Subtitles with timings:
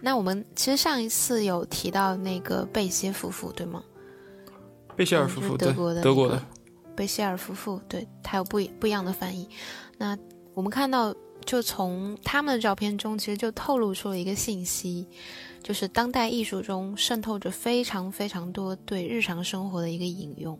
[0.00, 3.82] 那我们其实上一次有提到那个贝歇夫妇，对吗？
[4.96, 6.42] 贝歇尔夫妇，德国的德国的
[6.96, 9.48] 贝歇尔夫妇，对，他有不不一样的翻译。
[9.96, 10.18] 那
[10.54, 11.14] 我们看到，
[11.44, 15.06] 就从他们的照片中，其实就透露出了一个信息，
[15.62, 20.58] 就是当代艺术中渗透着非常非常多对日常生活的一个引用。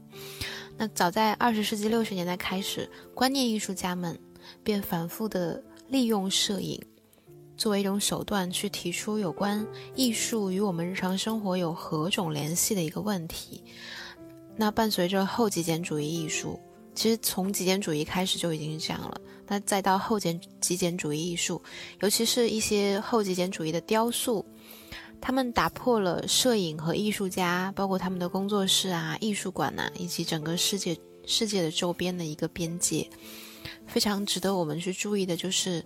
[0.77, 4.16] 那早在二十世纪六十年代开始，观念艺术家们
[4.62, 6.80] 便反复的利用摄影
[7.59, 9.66] 作为一种手段，去提出有关
[9.96, 13.64] 艺术与我们日常生活有何种联系的一个问题。
[14.57, 16.58] 那伴随着后极简主义艺术，
[16.94, 19.21] 其实从极简主义开始就已经是这样了。
[19.49, 21.61] 那再到后简极简主义艺术，
[22.00, 24.46] 尤其是一些后极简主义的雕塑。
[25.21, 30.96] 他们打破了摄影和艺术家，包括他们的工作室啊、艺术馆呐，以及整个世界
[31.27, 33.08] 世界的周边的一个边界。
[33.88, 35.84] 非常值得我们去注意的就是，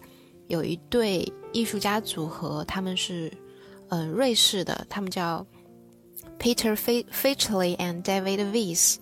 [0.52, 3.33] 有一对艺术家组合，他们是，
[3.88, 5.45] 呃，瑞士的，他们叫
[6.38, 8.97] Peter f e i c h l y and David Weiss，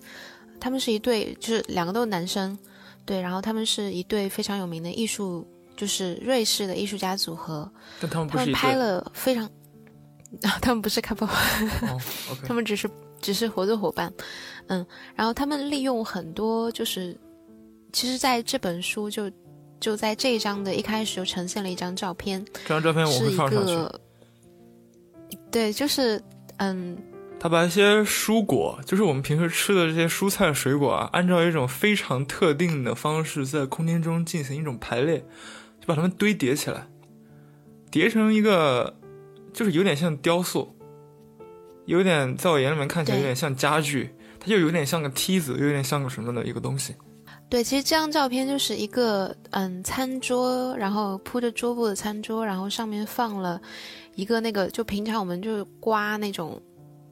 [0.61, 2.57] 他们是一对，就是两个都是男生，
[3.05, 7.69] 对，然后他们是一对非常有名的艺术，就是瑞士的艺术家组合。
[7.99, 9.49] 但他们不是他们拍了非常。
[10.61, 11.27] 他们不是 couple，
[12.47, 14.09] 他们只是只是合作伙伴，
[14.67, 17.19] 嗯，然后他们利用很多就是，
[17.91, 19.29] 其实在这本书就
[19.81, 25.35] 就在这一张的一开始就呈现了一张照片，这张照片我会放上去。
[25.51, 26.23] 对，就是
[26.57, 26.97] 嗯，
[27.37, 35.17] 他把一些蔬果，就是我们平时吃的这些蔬菜水果啊，按照一种非常特定的方式在空间中进行一种排列，
[35.81, 36.87] 就把它们堆叠起来，
[37.91, 38.95] 叠成一个。
[39.53, 40.73] 就是有点像雕塑，
[41.83, 44.09] 有点在我眼里面看起来有点像家具，
[44.39, 46.95] 它就有点像个梯子，有点像个什么的一个东西。
[47.51, 53.59] 对，其实这张照片就是一个嗯餐桌，然后铺着桌布的餐桌，然后上面放了
[54.15, 56.57] 一个那个就平常我们就刮那种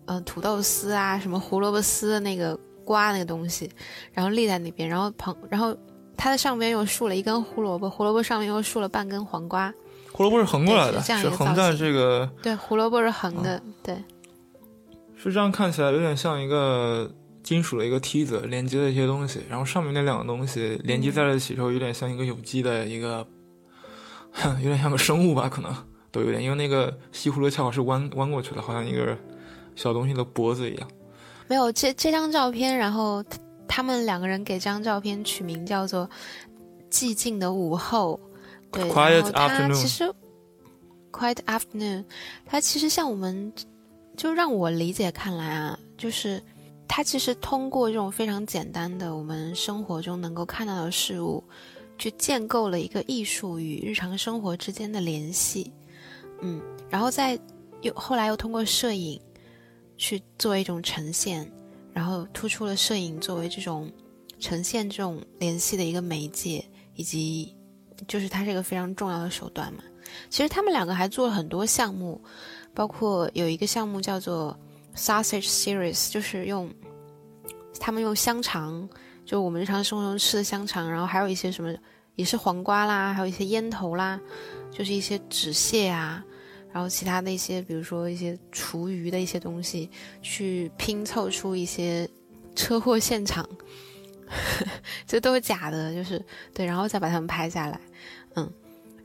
[0.05, 3.69] 嗯土豆丝啊什么胡萝卜丝的那个刮那个东西，
[4.13, 5.75] 然后立在那边，然后旁然后
[6.15, 9.73] 它的上边又竖了一根胡萝卜，胡萝卜上面又竖了半根黄瓜。
[10.13, 12.31] 胡萝卜是横过来的，是横在这个。
[12.41, 14.01] 对，胡萝卜是横的，对。
[15.21, 17.11] 是这样看起来有点像一个
[17.49, 23.25] 金属的一个梯子连接的一些东西，然后上面那两个东西连接在了一起之后，有点像一个有机的一个，
[24.61, 25.75] 有点像个生物吧，可能
[26.11, 29.17] 都有点，因为那个西葫芦恰好是弯弯过去的，好像一个
[29.75, 30.87] 小东西的脖子一样。
[31.47, 33.25] 没有这这张照片，然后
[33.67, 36.07] 他们两个人给这张照片取名叫做
[36.91, 38.19] “寂静的午后”。
[38.71, 40.03] 对，然后它其实
[41.11, 42.05] ，quiet afternoon，
[42.45, 43.51] 它其实像我们，
[44.15, 46.39] 就让我理解看来啊，就是
[46.89, 51.41] 它其实通过这种非常简单的我们生活中能够看到的事物，
[51.97, 55.71] 去建构了一个艺术与日常生活之间的联系，
[56.41, 57.39] 嗯，然后再
[57.81, 59.21] 又后来又通过摄影
[59.97, 61.49] 去做一种呈现，
[61.93, 63.89] 然后突出了摄影作为这种
[64.39, 67.55] 呈现这种联系的一个媒介以及。
[68.07, 69.83] 就是它是一个非常重要的手段嘛。
[70.29, 72.21] 其实他们两个还做了很多项目，
[72.73, 74.57] 包括有一个项目叫做
[74.95, 76.71] Sausage Series，就是用
[77.79, 78.87] 他们用香肠，
[79.25, 81.73] 就我们日常生活中吃的香肠，然后还有一些什么
[82.15, 84.19] 也是黄瓜啦，还有一些烟头啦，
[84.71, 86.23] 就是一些纸屑啊，
[86.73, 89.89] 然后其他的一些，比如说一些厨余的一些东西，
[90.21, 92.09] 去拼凑出一些
[92.55, 93.47] 车祸现场。
[95.07, 96.23] 这都是假的，就是
[96.53, 97.81] 对，然后再把他们拍下来，
[98.35, 98.47] 嗯，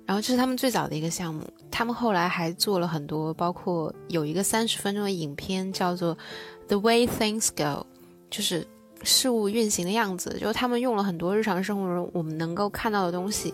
[0.05, 1.43] 然后这是他们最早的一个项目。
[1.71, 6.15] 他们后来还做了很多，包括有一个三十分钟的影片叫做
[6.69, 7.87] 《The Way Things Go》，
[8.31, 8.67] 就是
[9.03, 10.37] 事物运行的样子。
[10.41, 13.53] 就他们用了很多日常生活中我们能够看到的东西，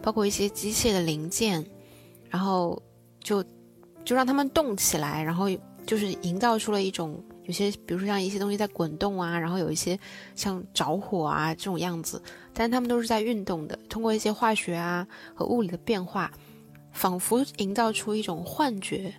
[0.00, 1.64] 包括一些机械的零件，
[2.28, 2.80] 然后
[3.20, 3.44] 就
[4.04, 5.46] 就让他们动起来，然后
[5.86, 7.22] 就是营造出了一种。
[7.44, 9.98] 有些，比如说像一些东西在滚动啊，然后有一些
[10.36, 12.22] 像着火啊这种样子，
[12.54, 13.76] 但他们都是在运动的。
[13.88, 16.30] 通过一些化学啊和物理的变化，
[16.92, 19.12] 仿佛营造出一种幻觉，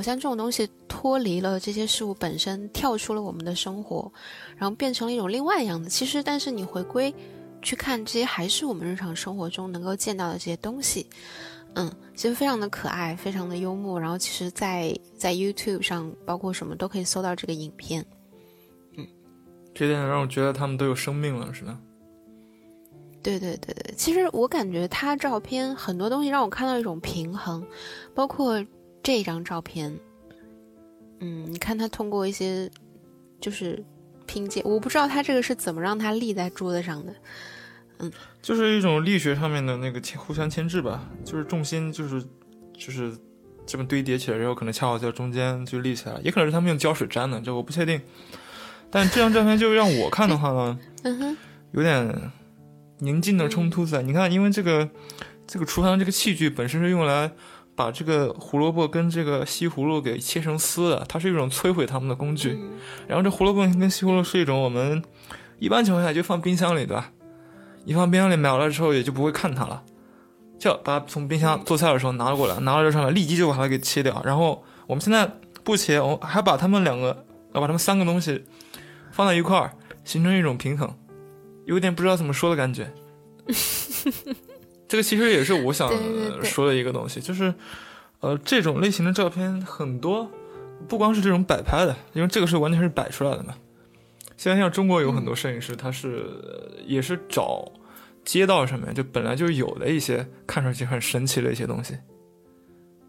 [0.00, 4.10] 好像这种东西脱离了这些事物本身，跳出了我们的生活，
[4.56, 5.90] 然后变成了一种另外样子。
[5.90, 7.14] 其实，但是你回归
[7.60, 11.06] 去看，这些还是我们日常生活中能够见到的这些东西。
[11.74, 14.00] 嗯，其实非常的可爱，非常的幽默。
[14.00, 18.02] 然后其实，在在 YouTube 上，包括什么都可以搜到这个影片。
[18.96, 19.06] 嗯，
[19.74, 21.78] 这点让我觉得他们都有生命了，是吧？
[23.22, 27.62] 对对对对，其实我感觉他照片很多东西让我看到一种平衡，
[28.14, 28.64] 包括
[29.02, 29.96] 这张照片。
[31.20, 32.70] 嗯，你看他通过一些
[33.40, 33.84] 就是
[34.26, 37.14] 拼接，我不知道他这个是怎么让它立在桌子上的。
[37.98, 38.10] 嗯，
[38.40, 42.22] 就是一种力学上面的那个牵互相牵制吧，就是重心就是
[42.72, 43.14] 就是
[43.66, 48.00] 这么堆叠起来然后，可能恰好在中间就立起来，也可能是他们用胶水粘的，这我不确定。
[48.90, 51.36] 但这张照片就让我看的话呢， 嗯哼，
[51.72, 52.32] 有点
[53.00, 54.00] 宁静的冲突在。
[54.00, 54.88] 你看，因为这个
[55.46, 57.30] 这个厨房这个器具本身是用来
[57.74, 62.58] 把这个胡萝卜跟这个西葫芦给切成丝的，它是一种摧毁它们的工具。
[63.06, 65.02] 然后这胡萝卜跟西葫芦是一种我们
[65.58, 67.10] 一般情况下就放冰箱里，对吧？
[67.84, 69.82] 一放冰箱里，买了之后也就不会看它了，
[70.58, 74.22] 就把它从冰箱做菜的时候拿了过来，拿到这上来，立即就把它给切掉。
[74.24, 75.30] 然后我们现在
[75.64, 77.24] 不切，我还把它们两个，
[77.54, 78.44] 要把它们三个东西。
[79.12, 79.72] 放在一块儿，
[80.04, 80.88] 形成一种平衡，
[81.64, 82.92] 有点不知道怎么说的感觉。
[84.90, 85.88] 这个其实也是我想
[86.42, 87.54] 说的一个东西，就是，
[88.18, 90.28] 呃，这种类型的照片很多，
[90.88, 93.54] 不光是这种摆拍的，因为这个是完全是摆出来的嘛。
[94.36, 96.26] 现在像中国有很多摄影师，他是
[96.84, 97.70] 也是找
[98.24, 101.94] 街道上面就本来就有的一些看上去很神奇的一些东西。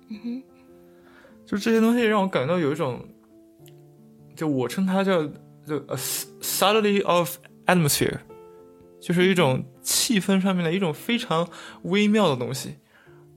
[0.09, 0.43] 嗯哼，
[1.47, 3.03] 就这些东西让我感到有一种，
[4.35, 5.27] 就我称它叫。
[5.63, 7.37] 就 a subtlety of
[7.67, 8.17] atmosphere，
[8.99, 11.47] 就是一种气氛上面的一种非常
[11.83, 12.75] 微妙的东西，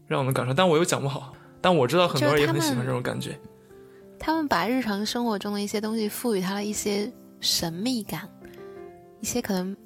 [0.07, 0.53] 让我们感受。
[0.55, 3.39] 但我又讲不好，但我知道很多人也很喜欢这种感觉。
[4.19, 8.29] 他们把日常生活中的一些东西赋予它了一些神秘感，
[9.21, 9.77] 一些可能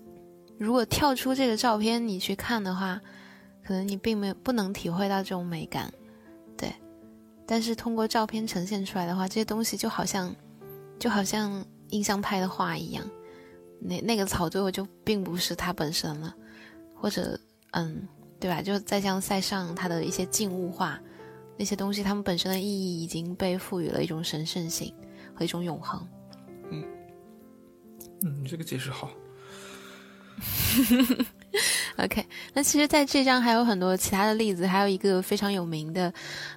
[0.59, 3.01] 如果跳出这个照片你去看的话，
[3.65, 5.93] 可能你并没有不能体会到这种美感，
[6.57, 6.73] 对。
[7.47, 10.35] 但是通过照片呈现出来的话，这些东西就好像，
[10.99, 11.65] 就好像。
[11.91, 13.03] 印象派的画一样，
[13.81, 16.35] 那那个草最后就并不是它本身了，
[17.01, 17.39] 或者
[17.73, 18.07] 嗯，
[18.41, 18.61] 对吧？
[18.61, 20.99] 就再像塞尚他的一些静物画，
[21.57, 24.93] 那些东西，它们本身的意义已经被赋予了一种神圣性
[25.35, 26.07] 和一种永恒。
[26.71, 26.85] 嗯，
[28.23, 29.11] 嗯，这个解释好。
[31.99, 32.25] OK，
[32.55, 36.13] 那其实，在这张还有很多其他的例子，还有一个非常有名的，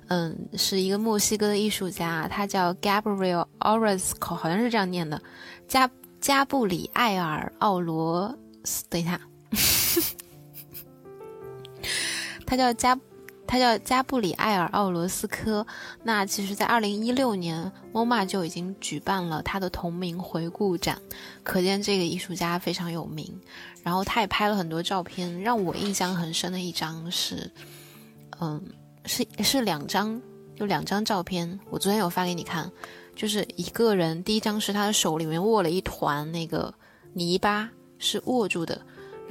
[0.08, 5.20] 嗯，是一个墨西哥的艺术家，他叫 Gabriel Orozco，好像是这样念的，
[5.68, 5.90] 加
[6.20, 8.86] 加布里埃尔奥罗斯。
[8.88, 9.20] 等一下，
[12.52, 13.00] 他叫加。
[13.48, 15.66] 他叫加布里埃尔·奥罗斯科。
[16.04, 21.02] 那其实，在二零一六年，MoMA 就已经举办了他的同名回顾展，
[21.44, 23.30] 可见这个艺术家非常有名。
[23.84, 27.52] 然后他也拍了很多照片，让我印象很深的一张是，
[28.40, 28.62] 嗯，
[29.06, 30.22] 是是两张，
[30.56, 31.60] 就两张照片。
[31.70, 32.72] 我昨天有发给你看，
[33.18, 36.74] 就是一个人，第一张是他的手里面握了一团那个
[37.12, 38.82] 泥巴，是握住的。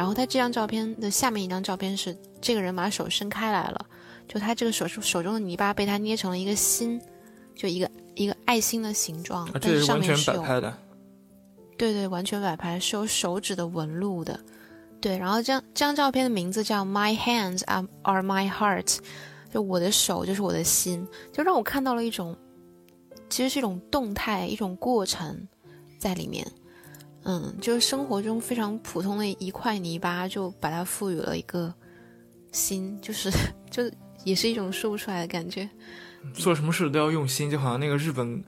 [0.01, 3.85] 然后他这张照片的下面一张照片是这个人把手伸开来了。
[4.27, 6.99] 就他这个手手中的泥巴被他捏成了一个心，
[7.55, 10.43] 就一个一个爱心的形状，但是上面是有，
[11.77, 14.41] 对对，完全摆拍是有手指的纹路的，
[15.03, 15.19] 对。
[15.19, 18.97] 然后这张这张照片的名字叫 My hands are are my heart，
[19.53, 22.35] 就我的手就是我的心，就让我看到了一种，
[23.29, 25.47] 其实是一种动态，一种过程
[25.99, 26.51] 在里面。
[27.25, 31.73] 嗯，就是生活中非常普通的一块泥巴，就把它赋予了一个
[32.53, 33.31] 心，就是
[33.71, 33.83] 就。
[34.23, 35.67] 也是一种说不出来的感觉。
[36.35, 38.45] 做什么事都要用心，就好像那个日本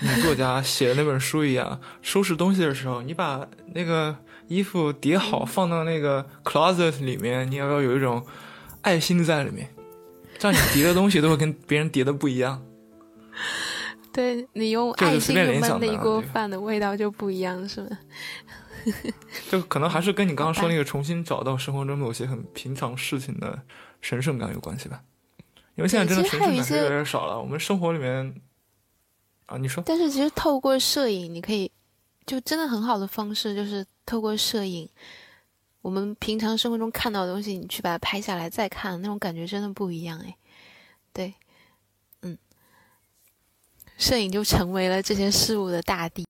[0.00, 1.80] 女作家 写的那本书一样。
[2.02, 3.44] 收拾东西的时候，你把
[3.74, 4.16] 那个
[4.46, 8.24] 衣服叠好，放到那个 closet 里面，你要要有一种
[8.82, 9.68] 爱心在里面，
[10.38, 12.62] 这样你叠的东西都会跟别人叠的不一样。
[14.12, 17.98] 对你用爱心焖的一锅饭的味道就不一样，是吗？
[19.50, 23.60] 就 可能还是跟你刚刚说那个重新找到生活中某些很平常事情的
[24.00, 25.02] 神圣感有关系吧。
[25.74, 27.38] 因为现在真的神圣感是越来越少了。
[27.38, 28.34] 我们生活里面
[29.46, 29.82] 啊，你说？
[29.86, 31.70] 但是其实透过摄影，你可以
[32.26, 34.88] 就真的很好的方式，就是透过摄影，
[35.82, 40.36] 我们平常生活中看到的东西，你去把它拍下来再看，那种感觉真的不一样哎。
[41.12, 41.34] 对，嗯，
[43.98, 46.24] 摄影就成为了这些事物的大地。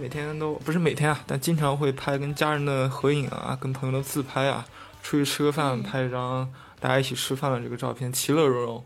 [0.00, 4.66] 每天都不是每天啊，但经常会拍跟家人的合影啊，跟朋友的自拍啊，
[5.02, 8.84] 出去吃个饭拍一张大家一起吃饭的这个照片，其乐融融。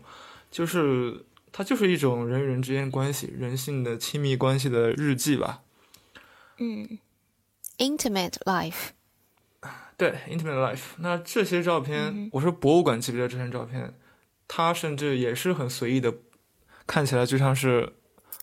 [0.51, 5.61] 就是它就是一种人与人之间关系、人性的亲密关系的日记吧。
[6.59, 6.99] 嗯
[7.79, 8.89] ，intimate life。
[9.97, 10.83] 对，intimate life。
[10.97, 13.95] 那这些照片，我说博物馆级别的这些照片，
[14.47, 16.13] 它甚至也是很随意的，
[16.85, 17.93] 看起来就像是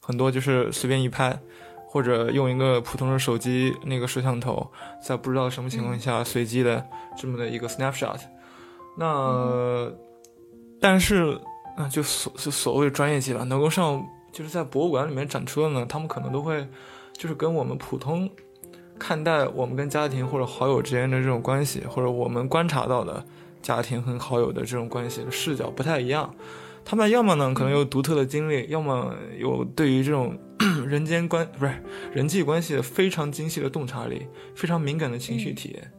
[0.00, 1.40] 很多就是随便一拍。
[1.86, 6.84] 或者用一个普通的手机那个摄像头，在不知道什么情况下随机的
[7.16, 8.18] 这么的一个 snapshot，
[8.96, 9.90] 那
[10.80, 11.38] 但是
[11.76, 16.66] 啊，就所就所谓专业级了，能够上就是在博物馆里面展出的呢，他们可能都会
[17.12, 18.30] 就是跟我们普通
[18.98, 23.24] 看待我们跟家庭或者好友之间的这种关系，或者我们观察到的
[23.60, 26.32] 家庭和好友的这种关系的视角不太一样。
[26.84, 30.38] 他们要么呢可能有独特的经历，要么有对于这种
[30.86, 31.72] 人间关不是
[32.12, 35.92] 人际关系的非常精细的洞察力，非常敏感的情绪体验。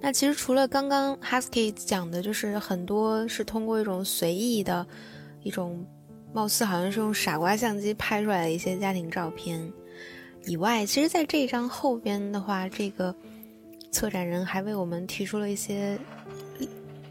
[0.00, 4.86] 那其实除了刚刚 Husky 讲的，就是很多是通过一种随意的，
[5.42, 5.84] 一种
[6.32, 9.72] 貌似好像是用傻瓜相机拍出来的一些家庭照片
[10.44, 13.14] 以外，其实在这一张后边的话，这个
[13.90, 15.98] 策展人还为我们提出了一些。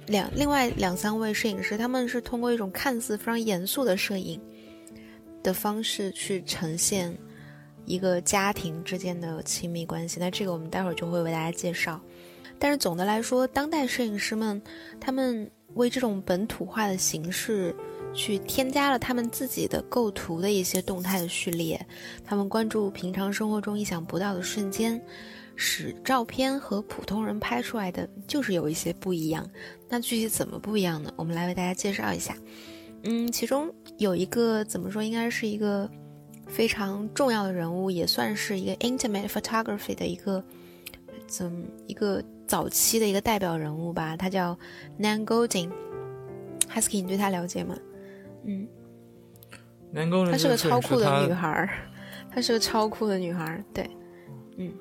[0.08, 4.40] 两另外两三位摄影师，他们是通过一种看似非常严肃的摄影
[5.42, 7.12] 的方式去呈现
[7.86, 10.20] 一个家庭之间的亲密关系。
[10.20, 12.00] 那这个我们待会儿就会为大家介绍。
[12.60, 14.62] 但是总的来说，当代摄影师们
[15.00, 17.76] 他们为这种本土化的形式
[18.14, 21.86] 去添加了他们自己的构图的一些动态的序列，
[22.24, 25.02] 他们关注平常生活中意想不到的瞬间。
[25.58, 29.50] 使照片和普通人拍出来的就是有一些不一样，
[29.88, 31.10] 那具体怎么不一样呢？
[31.16, 32.36] 我们来为大家介绍一下。
[33.04, 35.90] 嗯，其中有一个怎么说，应该是一个
[36.46, 40.44] 非常重要的人物，也算是一个 intimate photography 的一个
[41.26, 44.16] 怎一个早期的一个代表人物吧。
[44.16, 44.58] 他叫
[45.00, 45.72] Nan Goldin。
[46.74, 47.76] Husky，你对他了解吗？
[48.44, 48.68] 嗯
[49.94, 51.70] ，Nan Goldin，她是个超酷的女孩，
[52.30, 53.90] 她是个超酷的女孩，对，
[54.58, 54.74] 嗯。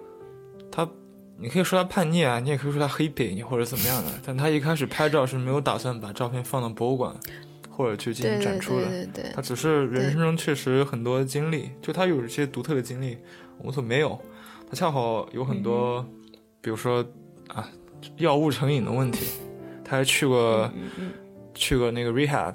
[0.73, 0.89] 她，
[1.39, 4.11] 你可以说她叛逆啊，你也可以说她黑北或者怎么样的。
[4.27, 7.15] 但她一开始拍照是没有打算把照片放到博物馆，
[7.71, 8.87] 或者去进行展出的。
[8.87, 9.33] 对对对。
[9.35, 13.19] 他只是人生中确实有很多经历，就他有一些独特的经历，
[13.59, 14.19] 我们所没有。
[14.69, 16.05] 他恰好有很多，
[16.61, 17.07] 比如说
[17.49, 17.69] 啊，
[18.17, 19.27] 药物成瘾的问题，
[19.85, 20.71] 他还去过，
[21.55, 22.55] 去过那个 rehab。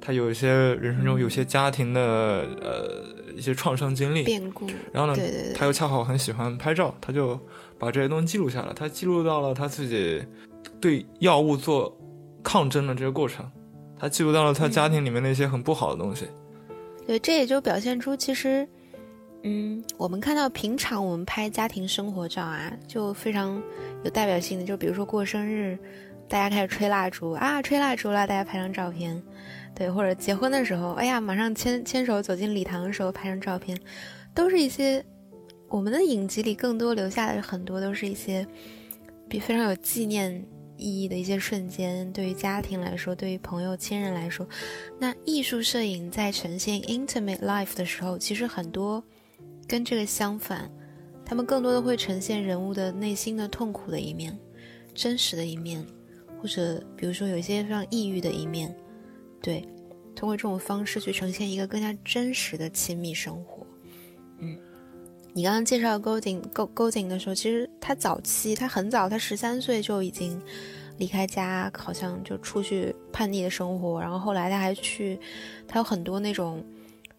[0.00, 3.16] 他有一些人生中有些家庭的呃。
[3.36, 7.38] 一些创伤经历，变故，然后呢，对对对，他又恰好很喜欢拍照，他就
[7.78, 8.72] 把这些东西记录下来。
[8.72, 10.24] 他记录到了他自己
[10.80, 11.94] 对药物做
[12.42, 13.46] 抗争的这个过程，
[13.98, 16.24] 他记录到了他家庭里面那些很不好的东西。
[17.06, 18.66] 对，这也就表现出其实，
[19.48, 23.62] 嗯，我们看到平常我们拍家庭生活照啊，就非常
[24.02, 25.78] 有代表性的，就比如说过生日，
[26.28, 29.22] 大家开始吹蜡烛啊，吹蜡烛了，大家拍张照片。
[29.72, 33.78] 对，或者结婚的时候，哎呀，马上牵牵手走进礼堂的时候拍张照片，
[34.34, 35.04] 都是一些
[35.68, 38.44] 我们的影集里更多留下的很多都是一些
[39.28, 40.44] 比非常有纪念
[40.76, 42.12] 意义的一些瞬间。
[42.12, 44.44] 对于家庭来说，对于朋友亲人来说，
[44.98, 49.00] 那艺术摄影在呈现 intimate life 的时候，其实很多
[49.66, 50.70] 跟这个相反，
[51.24, 54.38] 他们更多的会呈现人物的内心的痛苦的一面，
[54.94, 55.84] 真实的一面，
[56.40, 58.74] 或者比如说有一些非常抑郁的一面。
[59.42, 59.60] 对，
[60.14, 63.66] 通过这种方式去呈现一个更加真实的亲密生活。
[64.38, 64.56] 嗯，
[65.32, 70.40] 你刚刚介绍 Golding Go Golding 的时候，其实他早期他很早，他十三岁就已经
[70.98, 74.00] 离开家，好像就出去叛逆的生活。
[74.00, 75.18] 然后后来他还去，
[75.68, 76.64] 他有很多那种，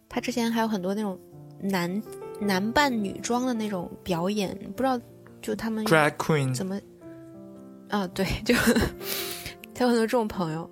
[0.10, 1.18] 他之前还有很多那种
[1.62, 2.01] 男
[2.39, 5.00] 男扮女装的那种表演，不知道
[5.41, 6.79] 就他们 Drag Queen 怎么
[7.89, 8.08] 啊？
[8.08, 8.53] 对， 就
[9.74, 10.70] 他有很多这种朋友。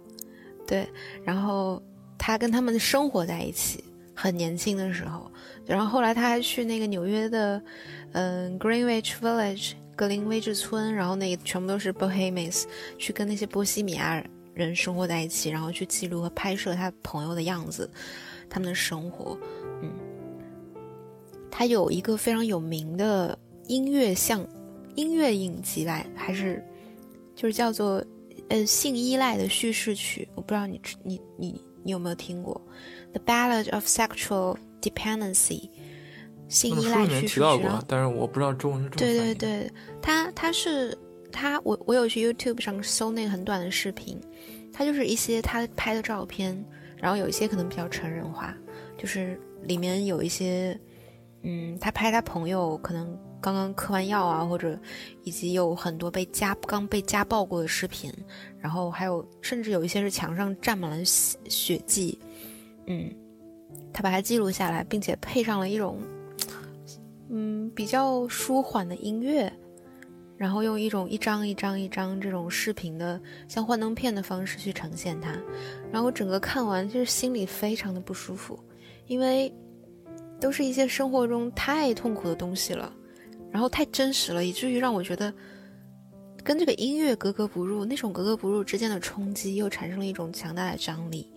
[0.67, 0.87] 对，
[1.23, 1.81] 然后
[2.17, 3.83] 他跟他们生活在一起，
[4.15, 5.31] 很年轻的时候，
[5.65, 7.61] 然后后来他还去那个纽约的，
[8.13, 12.63] 嗯，Greenwich Village 格林威治村，然后那个全部都是 Bohemians，
[12.97, 14.23] 去跟那些波西米亚
[14.55, 17.87] 人生活在一起，然后去记录和拍摄他朋友的样子，
[18.49, 19.37] 他们的生活，
[21.45, 23.37] 嗯，他有一个非常有名的
[23.67, 24.45] 音乐像
[24.95, 26.63] 音乐影集来，还是
[27.35, 28.03] 就是叫做。
[28.49, 32.61] 呃，性依赖的叙事曲，我不知道你你你你有没有听过
[33.17, 35.61] 《The Ballad of Sexual Dependency》？
[36.47, 37.27] 性依赖叙事曲。
[37.27, 38.89] 提到过，但是我不知道中文是。
[38.91, 40.95] 对对对，他他是
[41.31, 44.21] 他，我我有去 YouTube 上搜那个很短的视频，
[44.71, 46.63] 他就是一些他拍的照片，
[46.97, 48.55] 然后有一些可能比较成人化，
[48.95, 50.79] 就是里面有一些，
[51.45, 53.17] 嗯，他拍他朋友可能。
[53.41, 54.75] 刚刚嗑完药啊，或者
[55.23, 58.11] 以及有很多被家刚被家暴过的视频，
[58.57, 62.17] 然后还有甚至有一些是墙上沾满了血血迹，
[62.87, 63.13] 嗯，
[63.93, 65.99] 他把它记录下来，并且配上了一种
[67.29, 69.53] 嗯比较舒缓的音乐，
[70.37, 75.39] 然后用一种一张一张一张这种视频的像幻灯片的方式去呈现它，
[75.91, 78.59] 然后整个看完就是心里非常的不舒服，
[79.05, 79.53] 因为
[80.45, 82.93] 都是一些生活中太痛苦的东西了。
[83.51, 85.33] 然后太真实了，以至于让我觉得
[86.43, 91.27] 跟这个音乐格格不入，那种格格不入之间的冲击又产生了一种强大的张力，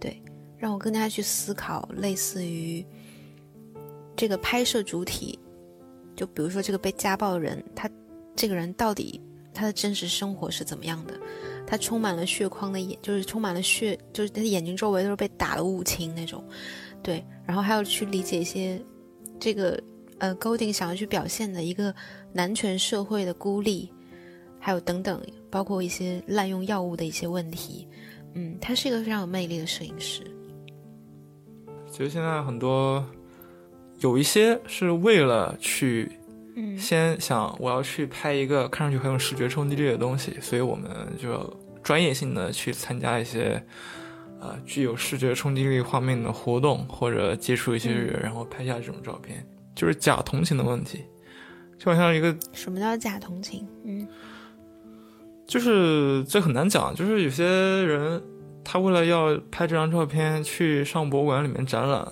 [0.00, 0.22] 对，
[0.56, 2.82] 让我更加去思考，类似于
[4.16, 5.38] 这个拍摄主体，
[6.16, 7.90] 就比如说这个被家暴的人，他
[8.34, 9.20] 这个人到底
[9.52, 11.12] 他的真实生活是怎么样的？
[11.66, 16.42] 他充满了血框的眼，就是充满了血，就是他的眼睛周围都是被打了雾青那种，
[17.02, 18.80] 对，然后还要去理解一些
[19.38, 19.82] 这个
[20.18, 21.94] 呃 Golding 想要去表现的一个
[22.32, 23.90] 男权社会的孤立。
[24.60, 27.86] 还有等等，包括一些滥用药物的一些问题，
[28.34, 30.20] 嗯，他是一个非常有魅力的摄影师。
[31.88, 33.06] 其实现在很多
[34.00, 36.10] 有一些是为了去，
[36.56, 40.90] 嗯，先想我要去拍一个看上去很有视觉冲击力的东西，所以我们
[41.22, 43.64] 就专业性的去参加一些
[44.40, 51.04] 呃具有视觉冲击力画面的活动，或者接触一些人，然后拍下这种照片，就是假同情的问题，
[51.78, 52.36] 就好像一个。
[52.52, 53.66] 什么叫假同情？
[53.84, 54.06] 嗯。
[55.46, 58.22] 就是这很难讲，就是有些人
[58.62, 62.06] 他为了要拍这张照片去上博物馆里面展览，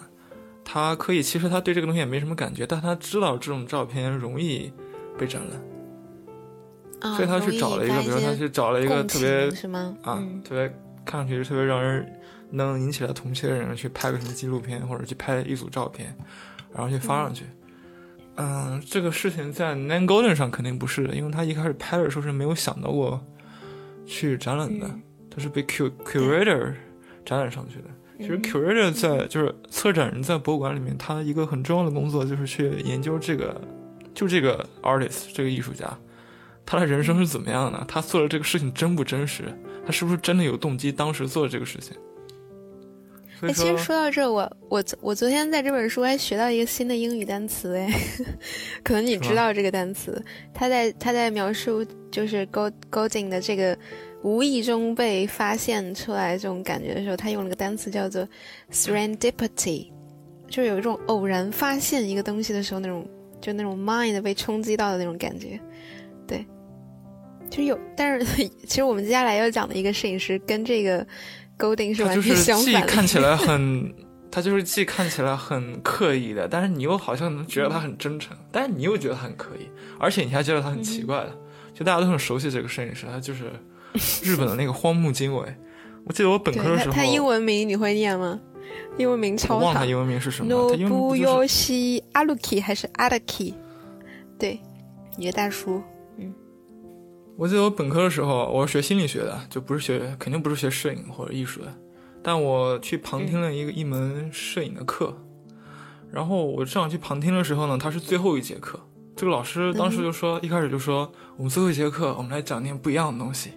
[0.64, 4.72] 他可以其实他对这个东西也没什么感觉，但他知道这种照片容易
[5.18, 9.50] 被展览，所以他去找了一个，比如他去找了一个特别
[10.02, 12.10] 啊，特别看上去特别让人
[12.50, 16.16] 能引起来同期的人去拍个什么纪录片，或者去拍一组照片，
[16.72, 17.44] 然后去发上去。
[18.36, 23.24] 嗯，这个事情在 Nan Golden 上肯定不是的，因为他一开始拍的时候是没有想到过
[24.04, 24.90] 去展览的，
[25.30, 26.74] 他是被 Q Curator
[27.24, 27.84] 展览上去的。
[28.18, 33.60] 其实 Curator 在就是策展人在博物馆里面，他一个很重要的工作就是去研究这个，
[34.14, 35.98] 就这个 artist 这个艺术家，
[36.64, 39.44] 他的人生是怎么样的，他做的这个事情真不真实，
[39.84, 41.96] 他是不是真的有动机当时做这个事情。
[43.42, 47.86] 哎，其实说到这，我我我昨天在这本书还学到一个新的英语单词，哎，
[48.82, 50.22] 可能你知道这个单词。
[50.54, 53.76] 他在他在描述就是 Go Golding 的这个
[54.22, 58.26] 无意中被发现出来这种感觉的时候，他用了个单词叫做
[58.72, 59.90] serendipity，
[60.48, 63.06] 就是有一种偶然发现一个东西的时候那种
[63.40, 65.60] 就那种 mind 被冲击到的那种感觉。
[66.26, 66.46] 对，
[67.50, 71.06] 其实有，但是 其实我们接下来要讲的一个摄影师跟这个。
[71.58, 72.66] Golding 是完全相反。
[72.66, 73.94] 既看起来 很，
[74.30, 79.66] 他就是既看起来很刻意的，但是你又好像能觉得他很真诚，但是你又觉得他很刻意，
[79.98, 81.32] 而且你还觉得他很奇怪的。
[81.74, 83.52] 就大家都很熟悉这个摄影师，他就是
[84.22, 85.44] 日本的那个荒木经惟。
[86.04, 88.40] 我记得我本科的时候，他英文名你会念吗？
[88.98, 89.62] 英文名超长。
[89.62, 93.54] 忘他英文名是什么？Nobuyoshi Aruki 还是 Araki？
[94.38, 94.60] 对，
[95.18, 95.82] 一个大叔。
[97.38, 101.66] 我记得我本科的时候，我是学心理学的，就不是学，肯定不是学摄影或者艺术的。
[102.22, 105.14] 但我去旁听了一个一门摄影的课，
[106.10, 108.80] 然后我正好去旁听的时候呢，他是最后一节课。
[109.14, 113.50] 这个老师当时就说，一开始就说，我们最后一节课，我们来讲点不一样的东西，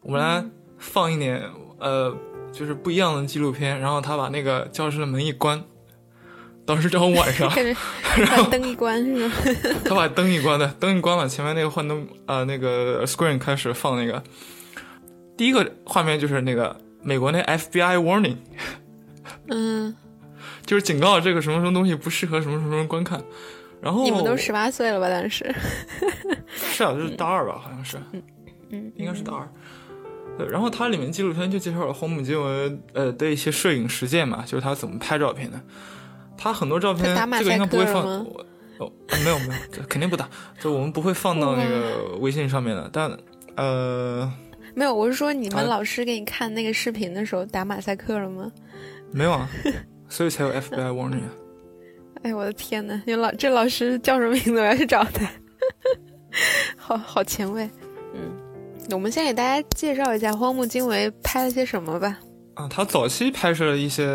[0.00, 0.44] 我们来
[0.78, 1.42] 放一点
[1.78, 2.16] 呃，
[2.52, 3.80] 就是不一样的纪录片。
[3.80, 5.60] 然后他把那个教室的门一关。
[6.66, 7.50] 当时正好晚上，
[8.18, 9.32] 然后灯一关是吗？
[9.86, 14.22] 他把灯一关的，灯一关了，前面那个幻灯啊，那个 screen 开始放那个，
[15.36, 18.36] 第一个画面就是那个美国那 FBI warning，
[19.48, 19.94] 嗯，
[20.66, 23.22] 就是警告这个什么什么东西不适合什么什么人观看。
[23.80, 25.08] 然后你们都十八岁了吧？
[25.08, 25.54] 当时
[26.50, 28.22] 是啊，就是大二吧，好像是，嗯
[28.70, 29.48] 嗯，应该是大二。
[30.38, 35.60] 对，然后它里面纪录片就介绍了荒木经文呃的一些摄影实践嘛，就是他怎么拍照片的。
[36.36, 37.04] 他很多照片，
[37.38, 38.04] 这个应该不会放。
[38.78, 38.92] 哦，
[39.24, 40.28] 没有没有，肯定不打。
[40.60, 42.90] 就我们不会放到那个微信上面的。
[42.92, 43.10] 但
[43.56, 44.30] 呃，
[44.74, 48.52] 没有，我是说你们老师给你看那个视频的时候打马赛克了吗？
[49.12, 49.48] 没有啊，
[50.08, 51.22] 所以才有 FBI warning。
[52.22, 54.60] 哎，我的天呐，你老这老师叫什么名字？
[54.60, 55.26] 我要去找他。
[56.76, 57.68] 好好前卫。
[58.12, 58.30] 嗯，
[58.90, 62.18] 我们先给大家介绍一下荒木经惟拍了些什么吧。
[62.56, 64.06] 啊，他早期拍摄了一些，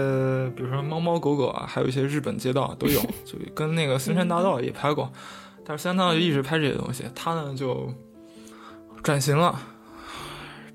[0.55, 5.11] 比如说猫猫狗狗啊，还有一些日本街道都有， 就跟那个森山大道也拍过，
[5.63, 7.93] 但是森山大道就一直拍这些东西，他呢就
[9.03, 9.61] 转型了。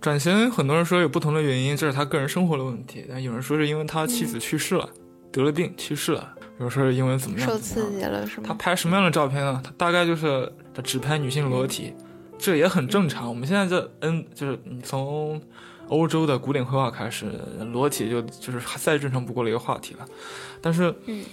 [0.00, 4.88] 转型，很多人说有不同的原因，这是他个人生活的问题，但有人说是因为他妻子去世了，
[5.33, 7.48] 得了病去世了，有人说是因为怎么样？
[7.48, 8.44] 受刺激了是吗？
[8.46, 9.61] 他拍什么样的照片呢？
[9.64, 11.92] 他大概就是他只拍女性裸体，
[12.38, 13.29] 这也很正常。
[13.29, 15.42] 我们现在这嗯，就是你从。
[15.88, 17.27] 欧洲的古典绘画开始，
[17.72, 20.07] 裸体就就是再正常不过的一个话题了。
[20.61, 21.25] 但是，嗯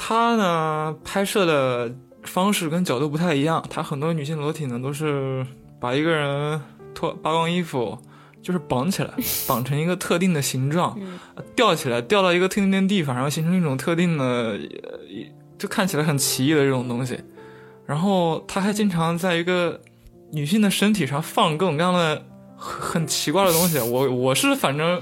[0.00, 3.62] 他呢拍摄的方式跟角度不太一样。
[3.68, 5.44] 他很多女性裸体呢都是
[5.80, 6.60] 把一个人
[6.94, 7.98] 脱扒光衣服，
[8.40, 9.12] 就是绑起来，
[9.46, 10.98] 绑成一个特定的形状，
[11.56, 14.58] 吊起来，吊到一个特定的地方，然后形成一种特定的，
[15.58, 17.18] 就看起来很奇异的这种东西。
[17.84, 19.80] 然后他还经常在一个
[20.30, 22.24] 女性的身体上放各种各样的
[22.58, 23.78] 很奇怪的东西。
[23.78, 25.00] 我我是反正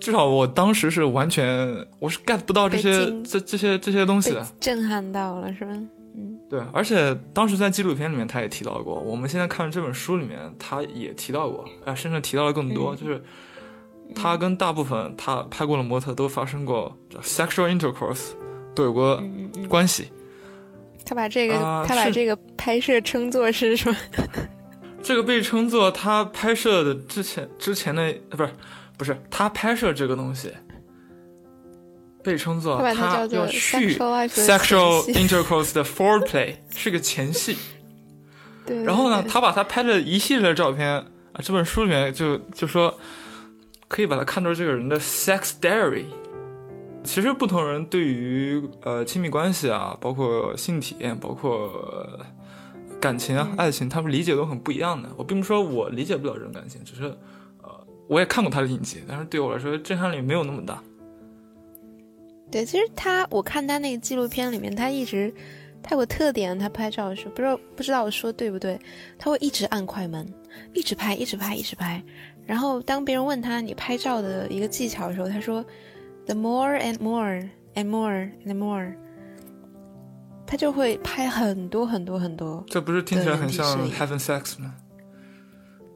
[0.00, 5.70] 至少我当时是完全我是 get 不到这些这这些这些东西的，震撼到了是吧？
[6.14, 13.22] 嗯，对，而且当时在纪录片里面他也提到过，我们现在看这本书里面他也提到过，啊，甚至提到了更多，就是
[14.14, 18.32] 他跟大部分他拍过的模特都发生过 sexual intercourse，
[18.74, 19.22] 都有过
[19.68, 20.08] 关系。
[21.04, 21.54] 他把这个
[21.88, 23.96] 他把这个拍摄称作是什么？
[25.02, 28.50] 这个被称作他拍摄的之前之前的不是
[28.96, 30.52] 不是他拍摄这个东西。
[32.22, 37.56] 被称作他要去 sexual intercourse 的 foreplay 是个前戏，
[38.64, 38.80] 对。
[38.84, 41.04] 然后呢，他把他拍的一系列的照片啊，
[41.42, 42.96] 这本书里面就就说
[43.88, 46.04] 可以把它看作这个人的 sex diary。
[47.02, 51.68] 其实不同人对于呃亲密关系啊，包括性体验，包括
[53.02, 55.08] 感情啊、爱情，他们理解都很不一样的。
[55.16, 57.02] 我并不说我理解不了这种感情，只是
[57.60, 60.80] 呃我也看过他的影集，但是对我来说震撼力没有那么大。
[62.48, 65.34] 对，其实他，我看他那个纪录片里面，他一直，
[65.82, 68.78] 他有个特点，他拍照的时候，不知道不知道我说对不对，
[69.18, 70.24] 他会一直按快门，
[70.72, 72.00] 一直拍，一直拍，一直拍。
[72.46, 75.64] 然后当别人问他你拍照的一个技巧的时候，他说
[76.26, 77.42] ，the more and more
[77.74, 78.92] and more and more，
[80.52, 82.62] 他就会拍很多很多很多。
[82.66, 84.74] 这不是听起来很像 having sex 吗？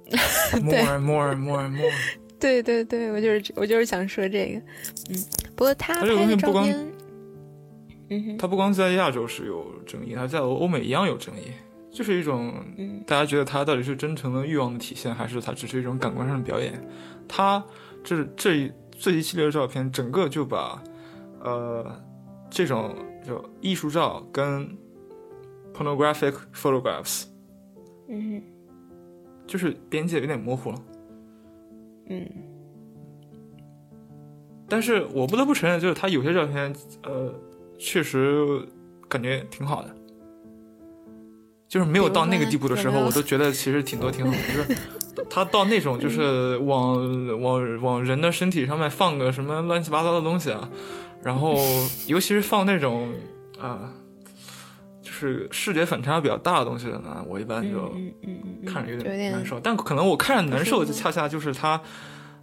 [0.65, 1.93] more and more and more and more。
[2.41, 4.59] 对对对，我就是我就是想说这个，
[5.11, 6.67] 嗯，不过他这个东西不光，
[8.09, 11.53] 嗯，他不光在亚洲是有争议，他在欧美一样有争议，
[11.93, 12.55] 就是一种，
[13.07, 16.83] 大家觉得他到底是真诚的欲望的体现，还是他只是一种感官上的表演？
[17.29, 17.63] 他
[18.03, 20.83] 这这一这一系列的照片，整个就把，
[21.45, 21.95] 呃，
[22.49, 24.69] 这种就艺术照跟
[25.75, 27.25] pornographic photographs，
[28.09, 28.41] 嗯，
[29.47, 30.83] 就是边界有点模糊了。
[32.09, 32.27] 嗯，
[34.69, 37.35] 但是我不得不承认，就是他有些照片，呃，
[37.79, 38.65] 确实
[39.09, 39.95] 感觉挺好的，
[41.69, 44.39] 就是没有到那个地步的时候，我都觉得其实挺多挺好的。
[44.39, 44.81] 就是
[45.29, 50.71] 他到那种，就是往往往人的身体上面放个什么乱七八糟的东西啊，
[51.27, 51.57] 然后
[52.07, 53.13] 尤其是放那种
[53.61, 53.91] 啊，
[55.03, 57.93] 就是视觉反差比较大的东西的呢，我一般就
[58.65, 59.59] 看着有点难受。
[59.59, 61.81] 但可能我看着难受，就恰恰就是他。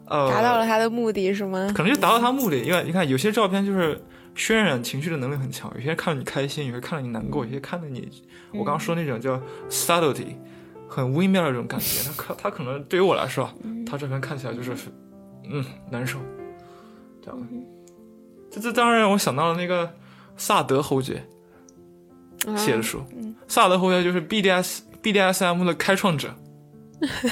[0.06, 1.72] 呃，达到了他的目的是吗？
[1.74, 3.98] 可能就达到他目的，因为你看有些照片就是
[4.36, 8.12] 渲染情绪的能力很强，有些看着你开心，有些看着你难过，有些看着你，
[8.52, 10.36] 我刚刚说那种叫 subtlety，
[10.90, 12.04] 很微妙的这种感觉。
[12.04, 13.50] 他可他可能对于我来说，
[13.88, 14.74] 他这边看起来就是
[15.50, 16.20] 嗯难受，
[17.24, 17.40] 这样。
[18.54, 19.92] 这这当然让我想到了那个
[20.38, 21.24] 萨德侯爵
[22.56, 23.04] 写的书，
[23.48, 26.32] 萨德侯爵就是 BDS BDSM 的开创者。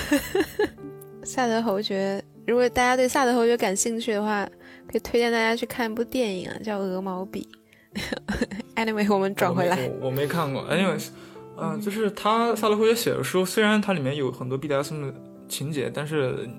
[1.24, 2.24] 萨德侯爵。
[2.48, 4.44] 如果大家对萨德侯爵感兴趣的话，
[4.88, 7.48] 可以推荐大家去看一部电影啊，叫《鹅毛笔》。
[8.76, 10.64] Anyway，我们转回来，我没看过。
[10.68, 11.08] Anyway，
[11.56, 15.14] 嗯，就是他萨德侯爵写的书，虽然它里面有很多 BDSM 的
[15.48, 16.50] 情节，但是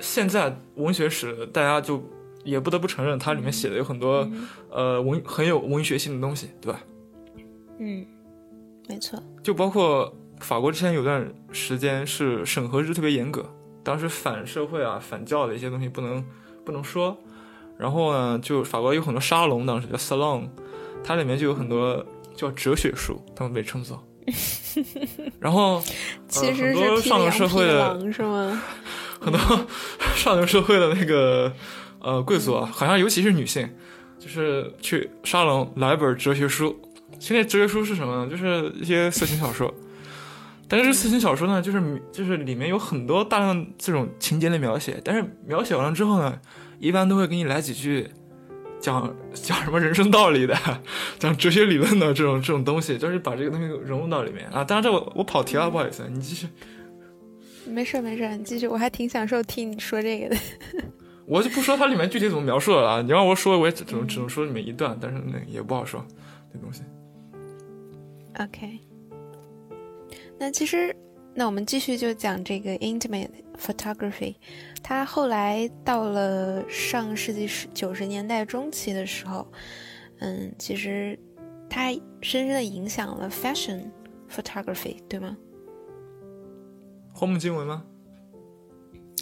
[0.00, 2.02] 现在文学史大家就
[2.44, 4.28] 也不得不承认，它里面写的有很多
[4.70, 6.80] 呃文很有文学性的东西，对吧？
[7.78, 8.06] 嗯，
[8.88, 9.22] 没错。
[9.42, 13.44] 就包括法国之前有段时间是审核制特别严格。
[13.82, 16.24] 当时反社会啊、反教的一些东西不能
[16.64, 17.16] 不能说，
[17.78, 20.48] 然后呢，就法国有很多沙龙，当时叫 salon，
[21.02, 24.04] 它里面就有很多叫哲学书，他们被称作。
[25.40, 25.82] 然后，
[26.28, 28.62] 其实很多上流社会的，是吗？
[29.18, 29.40] 很多
[30.14, 31.50] 上流社会的那个
[32.00, 33.68] 呃贵族啊，好像尤其是女性，
[34.18, 36.78] 就是去沙龙来本哲学书。
[37.18, 38.30] 现在哲学书是什么呢？
[38.30, 39.72] 就是一些色情小说。
[40.68, 46.38] 但是色情小说呢，就是就是里面有很多大量这种情节的描写，但是描写完了之后呢，
[46.78, 48.08] 一般都会给你来几句，
[48.78, 50.56] 讲 讲什么人生道理的，
[51.18, 54.62] 讲哲学理论的这种这种东西，就是把这个东西融入到里面啊。
[54.62, 56.46] 当然这我我跑题了，不好意思，你继续。
[57.66, 60.36] 没事没事，你继续，我还挺享受听你说这个的。
[61.30, 66.04] 我就不说它里面具体怎么描述了啊，你让我说，我也只能只能说里面一段，但是那也不好说
[66.52, 66.82] 那东西。
[68.40, 68.80] OK。
[70.36, 70.94] 那其实，
[71.32, 74.34] 那我们继续就讲这个 intimate photography。
[74.82, 79.46] 它后来到了上世纪十九十年代中期的时候，
[80.18, 81.16] 嗯，其实
[81.68, 83.82] 它深深的影响了 fashion
[84.28, 85.36] photography，对吗？
[87.12, 87.84] 荒木经惟吗？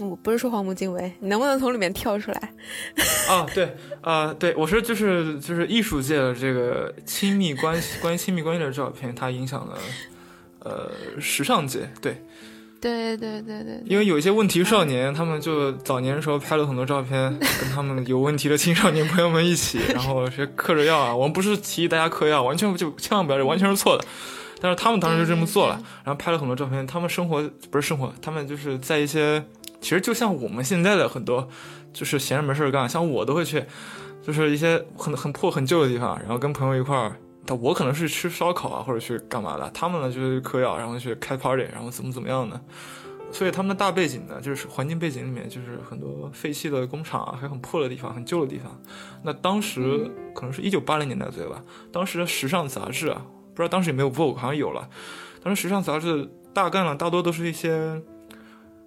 [0.00, 2.52] 我不是说荒木经惟，你能不能从里面跳出来？
[3.28, 9.78] 啊，对，啊，对，我说就是就是艺术界的这个亲密关系，关于亲密关系的照片，它影响了。
[10.60, 12.22] 呃时尚界，对。
[12.80, 21.16] 对对对对，因为有一些问题少年，他们就早年的时候拍了很多照片，跟他们有问题的青少年朋友们一起，然后是嗑着药啊。
[21.16, 24.04] 我们不是提议大家嗑药，完全就千万不要，完全是错的。
[24.60, 26.86] 但是他们当时就这么做了，然后拍了很多照片。
[26.86, 29.44] 他们生活不是生活，他们就是在一些，
[29.80, 31.48] 其实就像我们现在的很多，
[31.92, 33.64] 就是闲着没事干，像我都会去，
[34.22, 37.16] 就是一些很很破很旧的地方，然后跟朋友一块儿。
[37.62, 39.70] 我可能是吃烧烤啊，或者去干嘛的。
[39.72, 42.60] 他们呢就是嗑药，然后去开 party，然后怎么怎么样的。
[43.32, 48.78] 所以他们的大背景呢，就是环境背景里面就是很多废弃的工厂啊，还有很破的地方，很旧的地方。
[49.22, 51.64] 那当时可能是一九八零年代左右吧。
[51.90, 53.24] 当时的时尚杂志啊，
[53.58, 54.88] 不知道当时有没有 Vogue，好像有了。
[55.42, 58.00] 当时时尚杂志大概呢，大多都是一些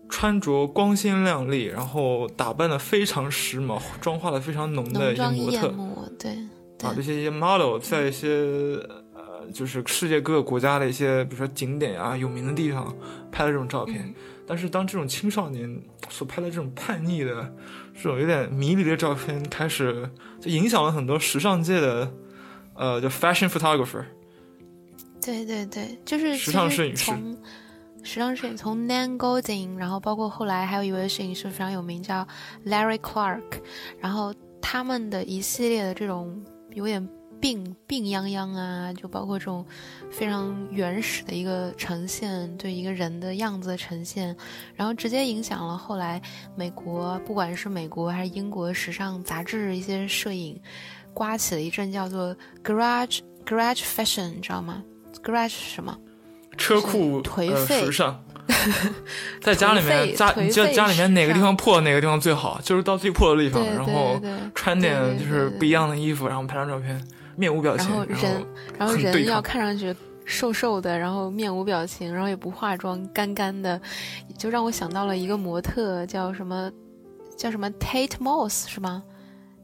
[0.07, 5.73] 穿着光鲜亮丽，然后打扮的非常时髦，妆化的非常浓的一些模特。
[6.17, 6.31] 对。
[6.88, 8.29] 啊，这些一些 model 在一些
[9.13, 12.95] 呃，就是世界各个国家的一些，比如说景点啊、有名的地方
[13.29, 14.15] 拍的这种照片。
[14.47, 17.53] 但是当这种青少年所拍的这种叛逆的、
[17.93, 22.10] 这种有点迷离的照片开始，就影响了很多时尚界的，
[22.73, 24.05] 呃，叫 fashion photographer。
[25.21, 27.12] 对对对，就是时尚摄影师。
[28.03, 32.27] 时尚摄影从 Nan Goldin，然后包括后来还有一位摄影师非常有名叫
[32.65, 33.62] Larry Clark，
[33.99, 36.43] 然后他们的一系列的这种。
[36.73, 37.05] 有点
[37.41, 39.65] 病病殃殃啊，就包括这种
[40.10, 44.34] 非常原始的一个呈现，对一个人的样子的呈现，
[44.73, 46.21] 然后直接影响了后来
[46.55, 50.57] 美国，不管是美国还是英国时尚杂志一些摄影，
[51.13, 54.81] 刮起了一阵叫做 garage garage fashion，你知道吗
[55.24, 55.97] ？garage 是什么？
[56.58, 58.24] 车库 颓废时尚。
[59.41, 62.60] 在家里面，家你觉得家里面哪个地方破，哪个地方最好？
[62.62, 64.19] 就是到最破的地方，然后
[64.54, 67.02] 穿点就是不一样的衣服，然后拍张照片，
[67.38, 68.45] 面无表情，然后人，
[68.78, 69.95] 然后人要看上去
[70.26, 73.80] 瘦瘦的，然后面无表情，然后也不化妆，干干的，
[74.38, 76.69] 就让我想到了一个模特，叫什么，
[77.38, 79.02] 叫什么 Tate Moss 是吗？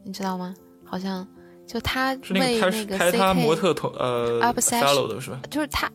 [0.02, 0.54] 你知道吗？
[0.84, 1.26] 好像
[1.68, 5.38] 就他为那个拍他模特同呃 follow 的是吧？
[5.48, 5.88] 就是他。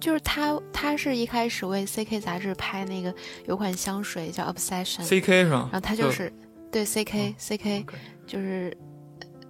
[0.00, 3.12] 就是他，他是一开始为 CK 杂志拍那个
[3.46, 5.68] 有款香水叫 Obsession，CK 是吧？
[5.72, 6.32] 然后他就是
[6.70, 7.84] 对 CK，CK
[8.24, 8.72] 就是，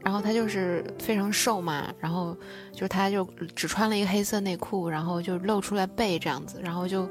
[0.01, 2.35] 然后他就是非常瘦嘛，然后
[2.73, 3.23] 就是他就
[3.55, 7.07] 只穿了一个黑色内裤，然后就露出来背这样子，然后就，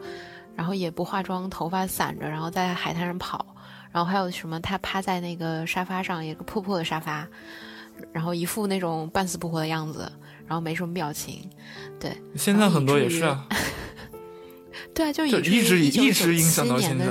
[0.56, 3.46] 然后也不化妆，头发散着，然后在海滩上跑，
[3.92, 7.28] 然后还有什么他趴在那个沙发上，一个破破的沙发，
[8.12, 10.12] 然后一副那种半死不活的样子。
[10.48, 11.42] 然后没什么表情，
[12.00, 12.10] 对。
[12.36, 13.46] 现在很多也是啊。
[14.96, 17.06] 对啊，就一直一直影响到现在。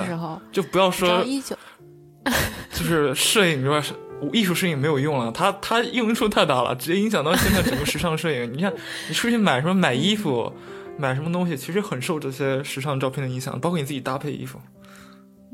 [0.50, 1.54] 就不要说一九，
[2.72, 3.92] 就是摄影，主要是
[4.32, 8.50] 艺术摄影没有用了，它它用处太大了，直接影响到现在整个时尚摄影。
[8.54, 8.72] 你看，
[9.06, 10.50] 你出去买什么买衣服，
[10.98, 14.58] 买什么东西，其实很受这些时尚照片的影响，包括你自己搭配衣服。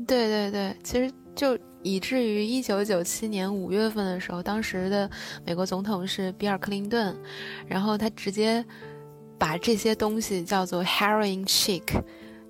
[0.07, 1.57] 对对对，其实就。
[1.85, 5.09] 以至于一九九七年五月份的时候，当时的
[5.45, 7.13] 美国总统是比尔·克林顿，
[7.67, 8.63] 然后他直接
[9.37, 11.83] 把这些东西叫做 “heroin chic”，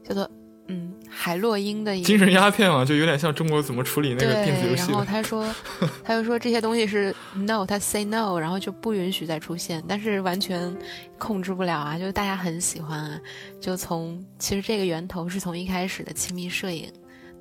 [0.08, 0.30] 叫做
[0.68, 4.92] 嗯海洛因的精神鸦片嘛，就有点像中国怎么处理那个电子游戏。
[4.92, 5.52] 然后他说，
[6.06, 10.72] 他就说这些东西是 no，他 say no，然后就不允许再出现，但是完全
[11.18, 13.20] 控制不了啊，就是大家很喜欢啊，
[13.60, 16.88] 就从其实这个源头是从一开始的亲密摄影。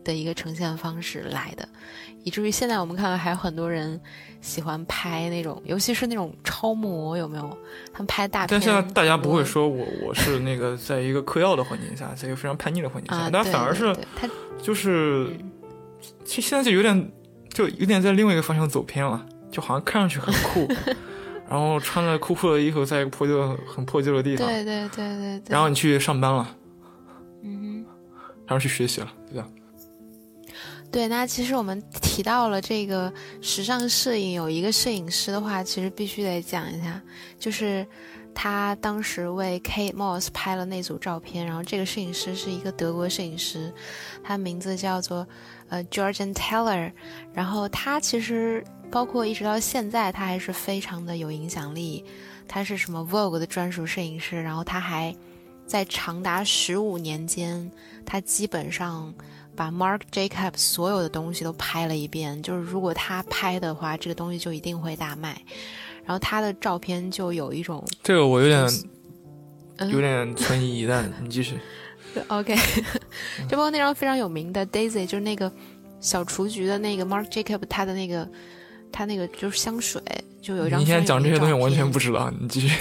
[0.05, 1.69] 的一个呈现方式来的，
[2.25, 4.01] 以至于现在我们看到还有很多人
[4.41, 7.59] 喜欢拍那种，尤其是那种超模，有没有？
[7.93, 8.49] 他们拍大片。
[8.51, 14.29] 但现在大家不会说我我是那个在一个嗑药的环境下，在一个非常叛逆的环境下，但反而是他
[14.61, 15.37] 就是，
[16.25, 17.11] 其实现在就有点
[17.49, 20.67] 就有点在另外一个方向走偏了，就好像看上去很酷，
[21.49, 26.57] 然后穿着酷酷的衣服，在一个破旧很破旧的地方，对对对对对，然后你去上班了，
[27.43, 27.85] 嗯，
[28.47, 29.47] 然后去学习了，对吧？
[30.93, 37.01] 对，那其实我们提到了这个时尚摄影，有一个摄影师的话，其实必须得讲一下，
[37.39, 37.85] 就是
[38.35, 43.73] 他当时为 Kate Moss 拍了那组照片，然后这个摄影师是一个德国摄影师，
[44.23, 45.27] 他名字叫做
[45.71, 46.93] 呃 Georgian Taylor，
[47.33, 52.05] 然后他其实包括一直到现在，他还是非常的有影响力，
[52.47, 55.17] 他是什么 Vogue 的专属摄影师，然后他还
[55.67, 57.73] 在长达十五年间，
[58.05, 59.15] 他基本上。
[59.55, 65.41] 把 Mark Jacobs 所有的东西都拍了一遍，就是如果他拍的话，这个东西就一定会大卖。
[66.05, 68.67] 然后他的照片就有一种，这个我有点
[69.91, 71.59] 有点存疑，一旦你继续。
[72.29, 72.55] OK，
[73.49, 75.51] 就包括那张非常有名的 Daisy，就是那个
[76.01, 78.29] 小雏菊的那个 Mark Jacobs，他的那个
[78.91, 80.03] 他那个就是香水，
[80.43, 80.81] 就有一张。
[80.81, 82.69] 你现在讲这些东西完全不知道，你继续。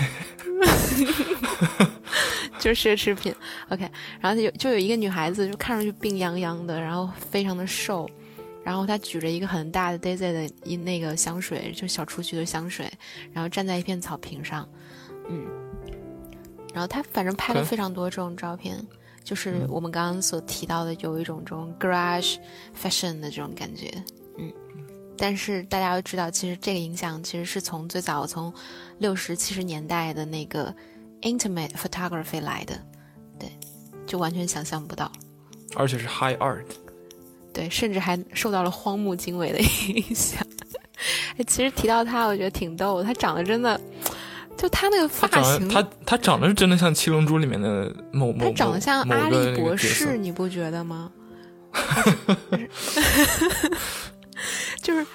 [2.61, 3.35] 就是奢侈品。
[3.69, 3.89] OK，
[4.21, 8.07] 然后有就有一个女孩子，就看上去病殃殃的，然后非常的瘦，
[8.63, 12.89] 然后她举着一个很大的 Daisy 的一那个香水，就小雏菊的香水，
[13.33, 14.69] 然后站在一片草坪上，
[15.27, 15.47] 嗯，
[16.71, 18.77] 然后她反正拍了非常多这种照片，
[19.23, 22.37] 就是我们刚刚所提到的有一种这种 garage
[22.79, 23.91] fashion 的这种感觉，
[24.37, 24.53] 嗯。
[25.17, 28.51] 但是大家要知道，其实这个影响其实是从最早从
[28.97, 30.73] 六十七十年代的那个
[31.21, 32.79] intimate photography 来的，
[33.39, 33.49] 对，
[34.05, 35.11] 就完全想象不到。
[35.75, 36.65] 而且是 high art。
[37.53, 40.45] 对，甚至还受到了荒木经惟的影响。
[41.37, 43.79] 哎， 其实提到他，我觉得挺逗，他长得真的，
[44.57, 51.11] 就他那个发型，他他长得是真的像《七龙珠》里面的某某他长得像阿笠博士， 你不觉得吗？
[54.81, 55.05] 就是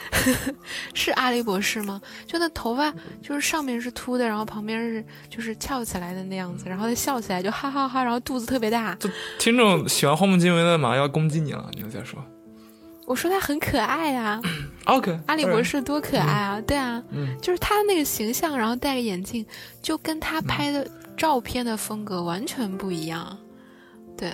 [0.94, 2.00] 是阿笠博士吗？
[2.26, 8.94] 就那头发，就是上面是秃的，然后旁边是就是翘起来的那样子，然后他笑起来就哈哈哈，然后肚子特别大。
[8.96, 9.08] 就
[9.38, 12.22] 听众喜欢荒木经惟的马上要攻击你了，你又在说？
[13.06, 14.40] 我说他很可爱呀。
[14.86, 16.60] OK，阿笠博士多可爱啊！
[16.60, 17.02] 对啊，
[17.40, 19.46] 就是他的那个形象，然后戴个眼镜，
[19.80, 23.38] 就跟他拍的照片的风格完全不一样。
[24.16, 24.32] 对。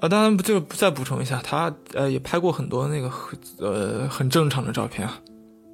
[0.00, 5.20] 啊，当然不就再补充一下，他呃也拍过很多那个很呃很正常的照片啊，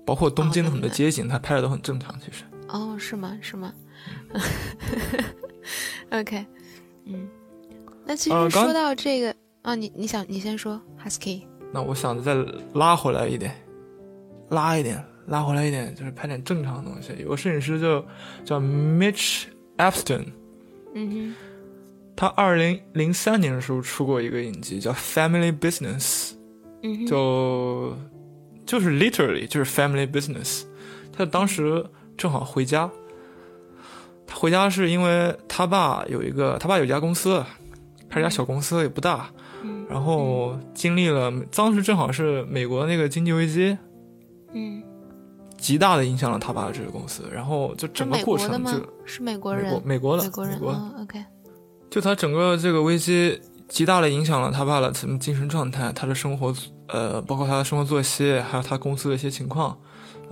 [0.04, 2.14] 包括东京的很多街景，他拍的都很正常。
[2.18, 3.38] 其实哦，是吗？
[3.40, 3.72] 是吗？
[6.10, 6.44] OK，
[7.04, 7.28] 嗯，
[8.04, 11.42] 那其实说到这个啊，你你想你先说，Husky。
[11.72, 12.34] 那我想再
[12.74, 13.54] 拉回来一点，
[14.50, 17.12] 拉一点，拉回来一点，就是拍点正常的东西。
[17.20, 18.04] 有个摄影师就
[18.44, 19.44] 叫 Mitch
[19.76, 20.26] Epstein，
[20.94, 21.34] 嗯哼。
[22.16, 26.32] 他二零零三年的时候出过一个影集，叫《Family Business》，
[27.06, 27.94] 就
[28.64, 30.62] 就是 literally 就是 Family Business。
[31.12, 31.84] 他当时
[32.16, 32.90] 正好回家，
[34.26, 37.44] 他回家是因为他爸有一个，他爸有家公司，
[38.08, 39.30] 他家小公司也不大，
[39.88, 43.76] 然后经历了当时正好是美国那个经济危机，
[44.52, 44.82] 嗯，
[45.58, 51.24] 极大的影响了他爸这个公司，然后就整个过程就是美国人，美国的美国人，OK。
[51.96, 56.54] 就他整个这个危机极大的影响了他爸的什么精神状态，他的生活，
[56.88, 59.74] 呃，包括他的生活作息，还有他公司的一些情况。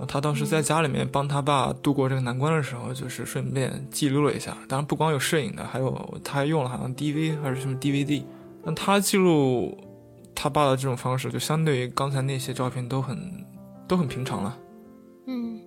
[0.07, 4.55] 他当时在家里面帮他爸度过这个难关的时候，就是顺便记录了一下。
[4.67, 8.21] 当然不光有摄影的，还有他还用了好像 DV 还是什么 DVD。
[8.63, 9.75] 那他记录
[10.35, 13.43] 他爸的这种方式，就相对于刚才那些照片都很
[13.87, 14.55] 都很平常了。
[15.25, 15.59] 嗯，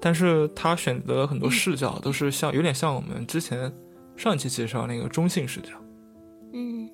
[0.00, 3.72] 但是他选择了很多视角，都是像有点像我们之前。
[4.16, 5.68] 上一期介绍那个中性视角，
[6.52, 6.88] 嗯，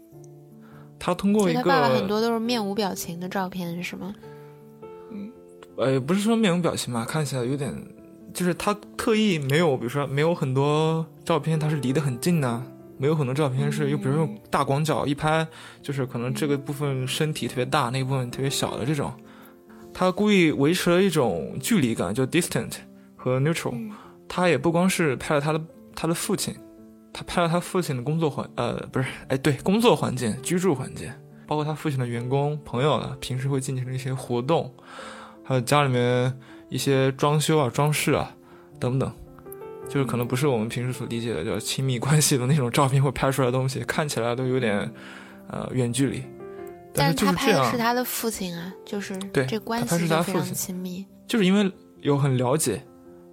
[0.98, 4.12] 他通过一个，他爸爸很多都是面无表情的照片，是吗？
[5.10, 5.32] 嗯，
[5.76, 7.72] 呃，不是说面无表情吧，看起来有点，
[8.34, 12.62] 就是他特意没有，比如说没有很多照片，他是离得很近的，
[12.98, 15.46] 没有很多照片是又比如用大广角一拍，
[15.80, 19.12] 就是可能这个部分身体特别大，那个部分特别小的这种，
[19.94, 22.72] 他故意维持了一种距离感，就 distant
[23.14, 23.92] 和 neutral，
[24.26, 25.60] 他也不光是拍了他的
[25.94, 26.52] 他的父亲。
[27.12, 31.12] 他拍了他父亲的工作环，呃，不是，哎，对，工作环境、居住环境，
[31.46, 34.72] 包括他父亲的员工、朋友的平时会进行的一些活动，
[35.44, 36.32] 还有家里面
[36.70, 38.34] 一些装修啊、装饰啊
[38.80, 39.12] 等等，
[39.88, 44.90] 就是可能不是我们平时所理解的叫亲密关系的那种照片会拍出来的东西，看起来都有点
[45.48, 46.22] 呃远距离。
[46.94, 51.70] 但是他拍的是他的父亲啊，就是对这关系非常亲密，就是因为
[52.00, 52.82] 有很了解。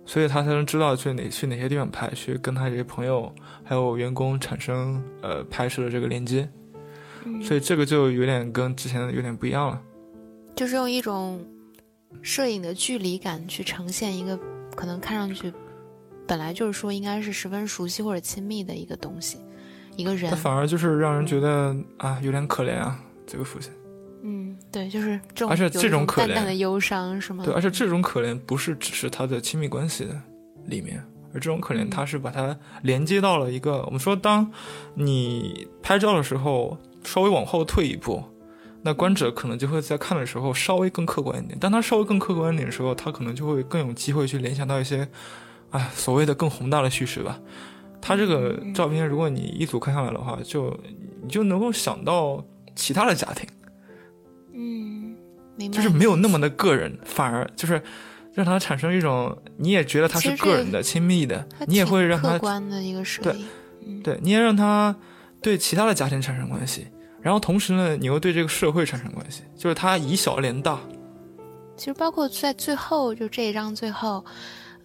[0.09, 3.31] 所以他才能知道去哪去哪些地方拍，去跟他这些朋友
[3.63, 6.49] 还有员工产生呃拍摄的这个连接，
[7.43, 9.79] 所以这个就有点跟之前有点不一样了，
[10.55, 11.39] 就是用一种
[12.23, 14.35] 摄影的距离感去呈现一个
[14.75, 15.53] 可能看上去
[16.25, 19.37] 本来就是说应该是十分熟悉或者亲密的一个东西，
[19.95, 23.71] 一个人，他反而就是让人觉得啊有点可怜啊这个父亲。
[24.21, 27.43] 嗯，对，就是这种，而且这种可怜的忧伤是吗？
[27.43, 30.15] 对，而且这种可怜不是只是他的亲密关系的
[30.65, 31.03] 里面，
[31.33, 34.51] 而这种可怜他是把它连接到了一个，我们说，当
[34.95, 38.23] 你拍照的时候稍微往后退一步，
[38.81, 41.57] 那观者可能就会在看的时候稍微更客观一点。
[41.59, 45.07] 当他稍微更客观一点的时候，他可能就会更有机会去联想到一些，
[45.71, 47.39] 哎，所谓的更宏大的叙事吧。
[48.01, 50.77] 他这个照片，如果你一组看下来的话，就
[51.21, 52.43] 你就能够想到
[52.75, 53.47] 其他的家庭。
[54.61, 55.15] 嗯，
[55.55, 55.77] 明白。
[55.77, 57.81] 就是没有那么的个人，反而就是
[58.33, 63.35] 让他产生一种，你也觉得他是个人的、亲密的，你也会让他客观的一个对，
[64.03, 64.93] 对，你也让他
[65.41, 66.87] 对其他的家庭产生关系，
[67.21, 70.77] 然后同时呢，你又对这个社会产生关系，就是他以小连大。
[71.77, 74.25] 其实包括在最后，就这一章最后，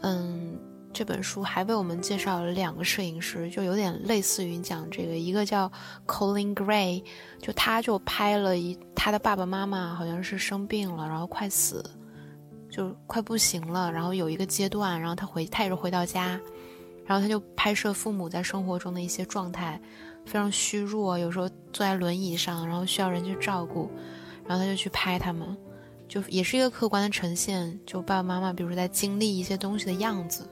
[0.03, 0.57] 嗯，
[0.95, 5.71] 这本书还为我们介绍了两个摄影师，就有点类似于讲这个，一个叫
[6.07, 7.03] Colin Gray，
[7.41, 11.85] 就他就拍了一他的爸爸妈妈好像是生病了，然后快死，
[12.71, 16.41] 就快不行了，然后有一个阶段，然后他回他也是回到家，
[17.05, 19.81] 然后他就拍摄父母在生活中的一些状态，
[20.25, 23.91] 非常虚弱，有时候坐在轮椅上，然后需要人去照顾，
[24.47, 25.57] 然后他就去拍他们。
[26.15, 30.49] 就也是一个客观的呈现，就爸爸妈妈，比如说在经历一些东西的样子。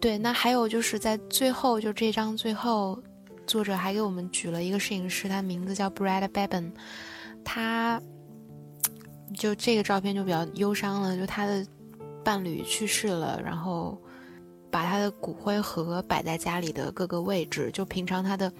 [0.00, 2.98] 对，那还有就是在最后，就这张最后，
[3.46, 6.72] 作者还给我们举了一个摄影师，他名字叫 Brad Beban，
[7.44, 8.00] 他
[9.34, 11.66] 就这个照片就比较忧伤了，就他的
[12.24, 14.00] 伴侣去世了，然后
[14.70, 18.50] 把他的骨灰盒摆在家里的各个位置，就平常他的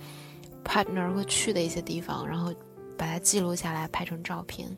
[0.62, 2.52] partner 会去的一些地方，然后
[2.98, 4.68] 把它记录下来，拍成照片。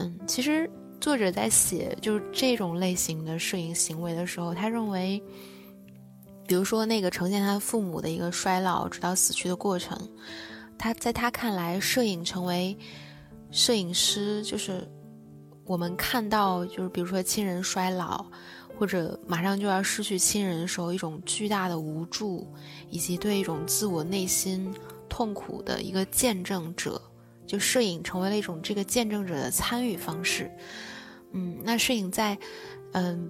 [0.00, 5.22] 嗯，其实作者在写就是这种类型的摄影行为的时候，他认为，
[6.48, 9.98] 比如说那个呈现他父母的一个衰老直到死去的过程，
[10.78, 12.74] 他在他看来，摄影成为
[13.50, 14.88] 摄影师，就是
[15.66, 18.24] 我们看到就是比如说亲人衰老，
[18.78, 22.50] 或者马上就要失去亲人的时候，一种巨大的无助，
[22.88, 24.72] 以及对一种自我内心
[25.10, 26.98] 痛苦的一个见证者。
[27.50, 30.48] 就摄影成为了一种这个见证者的参与方式，
[31.32, 32.38] 嗯，那摄影在，
[32.92, 33.28] 嗯，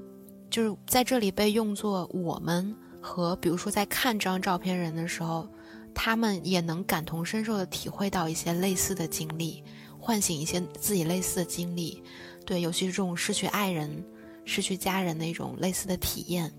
[0.51, 5.49] 就是在这里被用作我们和比如说在看这张照片人的时候，
[5.95, 9.65] 他们也能感同身受的体会到一些类似的经历，
[9.99, 12.03] 唤醒一些自己类似的经历，
[12.45, 14.05] 对，尤其是这种失去爱人、
[14.45, 16.53] 失去家人的一种类似的体验。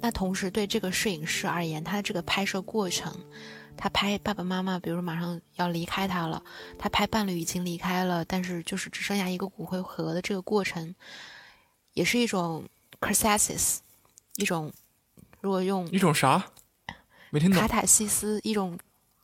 [0.00, 3.14] 那同时对这个摄影师而言，他的这个拍摄过程。
[3.76, 6.42] 他拍爸爸妈妈，比如马上要离开他了，
[6.78, 10.94] 他拍伴侣已经离开了，但是就是只剩下一个骨灰盒的这个过程，
[11.92, 12.64] 也是一种
[13.00, 13.78] catharsis，
[14.36, 14.72] 一种
[15.40, 16.44] 如果用一种啥？
[17.30, 17.60] 没听懂。
[17.60, 18.78] 卡塔西斯，一种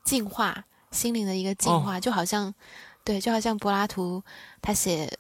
[0.05, 2.53] 进化心灵的一个进化，就好像
[3.05, 4.23] 对，就好像柏拉图
[4.61, 5.17] 他写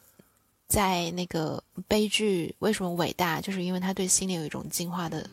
[0.67, 5.31] 在那个悲剧为什么伟大，就是因为他对心灵有一种进化的。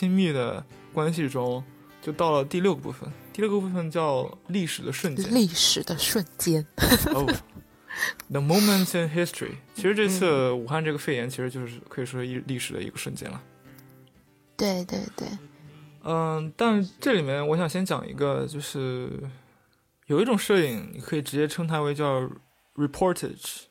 [0.00, 1.62] 亲密的关系中，
[2.00, 3.06] 就到了第六个部分。
[3.34, 5.34] 第六个部分叫历史的瞬间。
[5.34, 6.66] 历史的瞬间。
[7.12, 7.26] 哦
[8.30, 9.56] ，The moments in history。
[9.74, 13.42] 其实这次武汉这个肺炎，其实就是可以说一历史的一个瞬间了。
[14.56, 15.28] 对对对。
[16.02, 19.10] 嗯，但这里面我想先讲一个，就是
[20.06, 22.22] 有一种摄影，你可以直接称它为叫
[22.74, 23.64] reportage，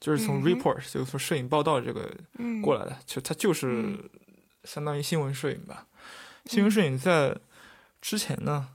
[0.00, 2.10] 就是从 report，就是说摄影报道这个
[2.62, 3.94] 过来的，就它就是。
[4.64, 5.86] 相当于新闻摄影吧。
[6.46, 7.36] 新闻摄影在
[8.00, 8.70] 之前呢，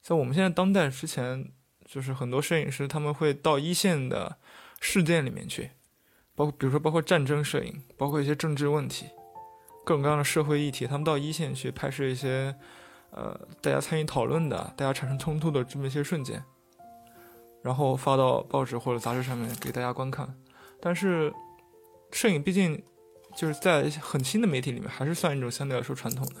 [0.00, 1.52] 在我们现在当代之前，
[1.84, 4.38] 就是很多摄影师他们会到一线的
[4.80, 5.70] 事件里面去，
[6.34, 9.06] 包括比如说包括战争摄影，包括一些政治问题，
[9.84, 12.54] 各种各样的社会议题，他们到一线去拍摄一些
[13.10, 16.42] 呃大家参与讨论的、大家产生冲突的这么一些瞬间，
[17.62, 20.34] 然后发到报纸或者杂志上面给大家观看。
[20.80, 21.32] 但是
[22.10, 22.82] 摄影毕竟。
[23.34, 26.36] 就是在很新的媒体里面，还是算一种相对来说传统的。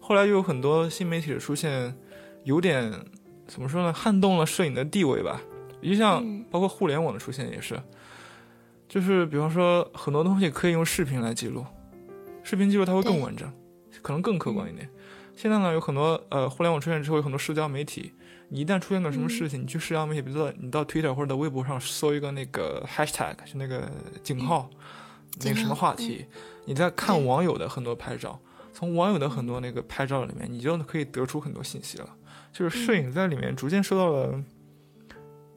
[0.00, 1.94] 后来又有很多新媒体的出现，
[2.44, 2.92] 有点
[3.46, 5.40] 怎么说呢，撼动了摄影的地位吧。
[5.82, 7.80] 就像包括互联网的出现也是，
[8.88, 11.64] 就是比方说很多东西可以用视频来记录，
[12.42, 13.52] 视频记录它会更完整，
[14.02, 14.88] 可能更客观一点。
[15.36, 18.12] 现在呢，有很多呃互联网出现之后，有很多社交媒体，
[18.48, 23.90] 你一旦出现个什么事情，你去社交媒体，比如说你到 Twitter 或者到微博上搜一个那个 Hashtag，就那个
[24.22, 24.70] 井号。
[25.42, 26.26] 那个什么话题？
[26.64, 28.38] 你在看网友的很多拍照，
[28.72, 32.08] 从网友的很多那个拍照里面，你就可以得出很多信息了。
[32.52, 34.42] 就是摄影在里面逐渐受到了，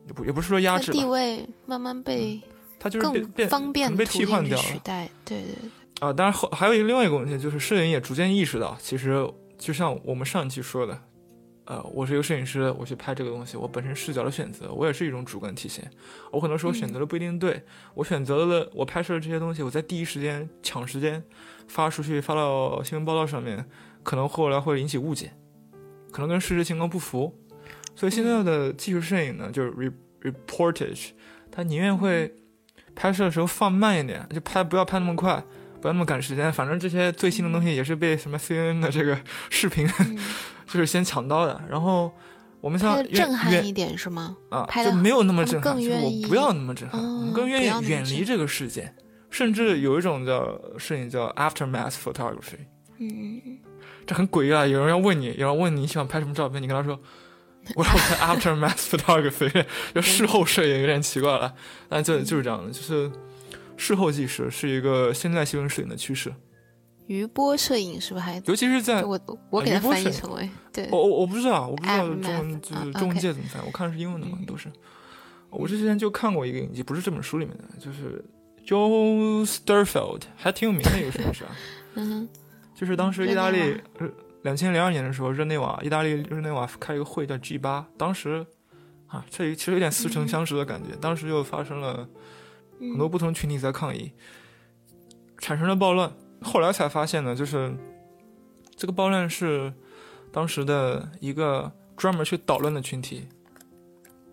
[0.08, 2.40] 也不也不是说压制，地位慢慢被
[2.78, 4.64] 它就是变变方便被替换掉了。
[4.64, 6.08] 取代，对对对。
[6.08, 9.28] 啊，当然后还有一个另外一个问题，就是摄影也逐渐意识到，其实
[9.58, 11.02] 就像我们上一期说的。
[11.70, 15.88] 呃，我是一个摄影师，我去拍这个东西，我本身视角的选择，我也是一种主观体现。
[16.32, 17.64] 我很多时候选择的不一定对，
[17.94, 21.24] 我选择了我拍摄的这些东西，我在第一时间抢时间
[21.68, 23.64] 发出去，发到新闻报道上面，
[24.02, 25.32] 可能后来会引起误解，
[26.12, 27.38] 可能跟事实情况不符。
[27.96, 29.72] 所以现在的技术摄影呢，就是
[30.24, 31.10] reportage，
[31.52, 32.34] 他宁愿会
[32.96, 35.44] 拍摄的时候放慢一点，就拍不要拍那么快，
[35.82, 36.52] 不要那么赶时间。
[36.52, 39.18] 反正这些最新的东西也是被什么 CNN 的这个
[39.50, 39.88] 视频，
[40.68, 41.62] 就是先抢到的。
[41.70, 42.12] 然后
[42.62, 44.36] 我们像震撼一点是吗？
[44.50, 48.96] 啊，就没有那么震撼，更愿意不要那么震撼，我们更愿意远离这个事件。
[49.30, 52.66] 甚至有一种叫摄影叫 aftermath photography。
[52.98, 53.60] 嗯，
[54.06, 54.66] 这很诡异啊！
[54.66, 57.00] 有人要问你，有人问你喜欢拍什么照片，你跟他说。
[57.76, 61.54] 我要拍 aftermath photography， 就事后摄影有点奇怪了，
[61.88, 63.12] 但就就是这样的，就是
[63.80, 66.32] 事后纪实是一个现在新闻摄影的趋势。
[67.08, 68.40] 余波摄影是不是还？
[68.46, 69.20] 尤其是在我
[69.50, 74.70] 我给它翻译成为对，我我我不知道，我不知道中文就是中文界怎么翻，我看的是英文的嘛，都是。
[75.50, 78.24] 我之前就看过一个影集，不是这本书里面的，就是
[78.68, 81.56] Joe Sturfeld，还挺有名的一个摄影师啊。
[81.96, 82.30] 嗯，
[82.76, 83.82] 就是当时意大利。
[84.44, 88.46] 两千零二年的时候，日内瓦，意大利日内瓦开一个会叫 G 八，当时，
[89.08, 90.96] 啊，这其实有点似曾相识的感觉。
[90.96, 92.08] 当时又发生了
[92.80, 94.12] 很多不同群体在抗议，
[95.38, 96.12] 产生了暴乱。
[96.42, 97.76] 后来才发现呢，就是
[98.76, 99.74] 这个暴乱是
[100.32, 103.28] 当时的一个专门去捣乱的群体，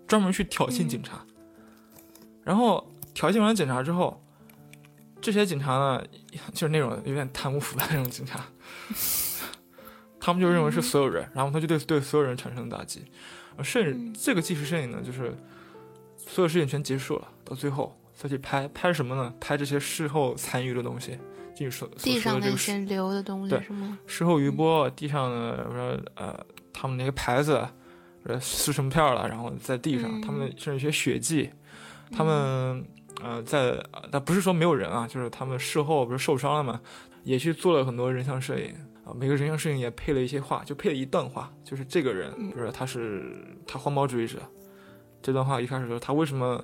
[0.06, 1.24] 专门去挑衅警察。
[2.44, 4.22] 然后挑衅完警察之后，
[5.20, 6.04] 这些警察呢，
[6.52, 8.44] 就是那种有点贪污腐败那种警察。
[10.20, 13.04] 他们就认为是所有人，然后他就对对所有人产生了打击。
[13.56, 15.36] 而摄影这个纪实摄影呢，就是
[16.16, 19.32] 所有事情全结束了，到最后再去拍拍什么呢？
[19.38, 21.18] 拍这些事后残余的东西，
[21.54, 23.98] 就是说地上那些留的东西是吗？
[24.06, 26.34] 事后余波，地上的说呃，
[26.72, 27.62] 他们那个牌子
[28.24, 31.50] 呃撕成片了，然后在地上，他们甚至一些血迹，
[32.10, 32.82] 他们
[33.22, 33.78] 呃在，
[34.10, 36.80] 但不是说没有人啊，就是他们事后不是受伤了嘛，
[37.22, 38.74] 也去做了很多人像摄影。
[39.04, 44.38] 啊，每个人像摄影也配了一些话，就配了一段话，就是这个人，比如说他是他环保主义者，
[45.22, 46.60] 这段话一开始说他为什么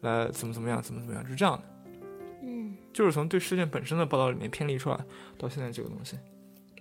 [0.00, 1.62] 来怎么怎么样，怎么怎么样，是这样的，
[2.42, 4.98] 嗯，就是从对事件本身的报道里面偏离出来，
[5.38, 6.16] 到现在这个东西，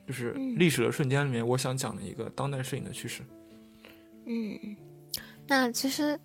[0.08, 3.22] 就是历史的瞬间里面，我想讲的一个当代摄影的趋势。
[4.26, 4.76] 嗯，
[5.48, 6.20] 那其实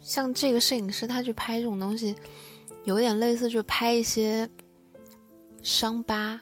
[0.00, 2.14] 像这个摄影师他去拍这种东西，
[2.84, 4.48] 有点类似，就拍一些
[5.62, 6.40] 伤疤，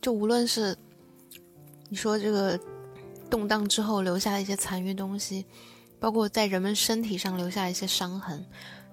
[0.00, 0.76] 就无论是。
[1.88, 2.58] 你说这个
[3.30, 5.46] 动荡之后留下的一些残余东西，
[6.00, 8.44] 包括在人们身体上留下一些伤痕，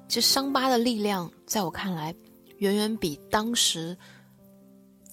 [0.08, 2.14] 其实伤疤的力量，在我看来，
[2.58, 3.97] 远远比当时，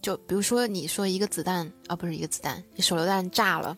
[0.03, 3.77] 就比如说你说一个子弹啊，不是一个子弹，你手榴弹炸了，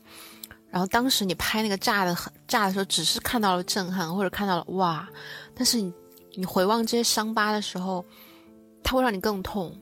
[0.68, 2.16] 然后当时你拍那个炸的
[2.48, 5.08] 炸的时候，只是看到了震撼或者看到了哇，
[5.54, 5.92] 但是你
[6.34, 8.04] 你回望这些伤疤的时候，
[8.82, 9.76] 它会让你更痛，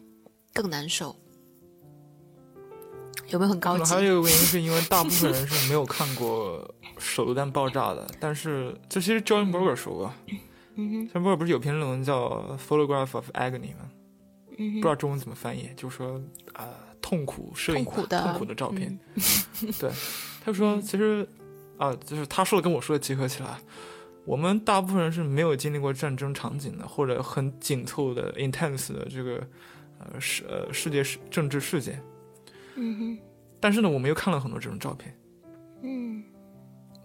[0.53, 1.16] 更难受。
[3.28, 3.85] 有没有很高级？
[3.85, 6.68] 还有一个原因 是因为大部分人是没有看过
[6.99, 8.07] 手榴弹爆炸的。
[8.18, 10.12] 但是这其实 John Berger 说过
[11.12, 12.28] ，John Berger 不是有篇论文叫
[12.59, 13.91] 《Photograph of Agony》吗？
[14.57, 16.20] 不知道中文怎么翻译，就说
[16.53, 16.68] 啊，
[17.01, 18.55] 痛苦摄影，痛苦的。
[18.55, 18.99] 照片。
[19.78, 19.91] 对，
[20.45, 21.26] 他说其实
[21.78, 23.59] 啊，就是他说的跟我说的结合起来，
[24.26, 29.43] 我们大部分人是没有经历过战争场景的，或者很紧凑的 intense 的这个
[29.99, 32.03] 呃世呃世界事政治事件。
[32.74, 33.18] 嗯哼，
[33.59, 35.18] 但是呢，我们又看了很多这种照片，
[35.83, 36.22] 嗯，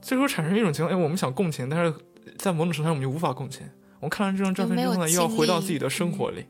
[0.02, 1.94] 最后产生一种情况，哎，我们想共情，但是
[2.38, 3.68] 在某种程度上我们就无法共情。
[4.00, 6.46] 我们看完这张照片之后呢，又要回到自己的生活里，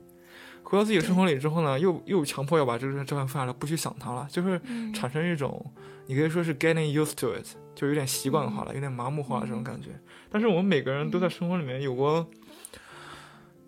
[0.63, 4.59] 回到自己的生活里之后呢，又又强迫要把这张照片放下来，不去想它了，就是
[4.93, 5.73] 产生一种，
[6.07, 7.45] 你可以说是 getting used to it，
[7.76, 9.89] 就有点习惯化了，有点麻木化这种感觉。
[10.30, 12.28] 但是我们每个人都在生活里面有过，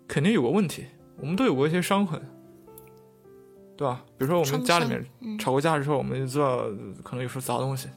[0.06, 0.86] 肯定有过问题，
[1.18, 2.20] 我们都有过一些伤痕。
[3.76, 4.04] 对吧？
[4.18, 6.64] 比如说我们家里面吵过架之后，我们就知道
[7.04, 7.88] 可能有时候砸东西，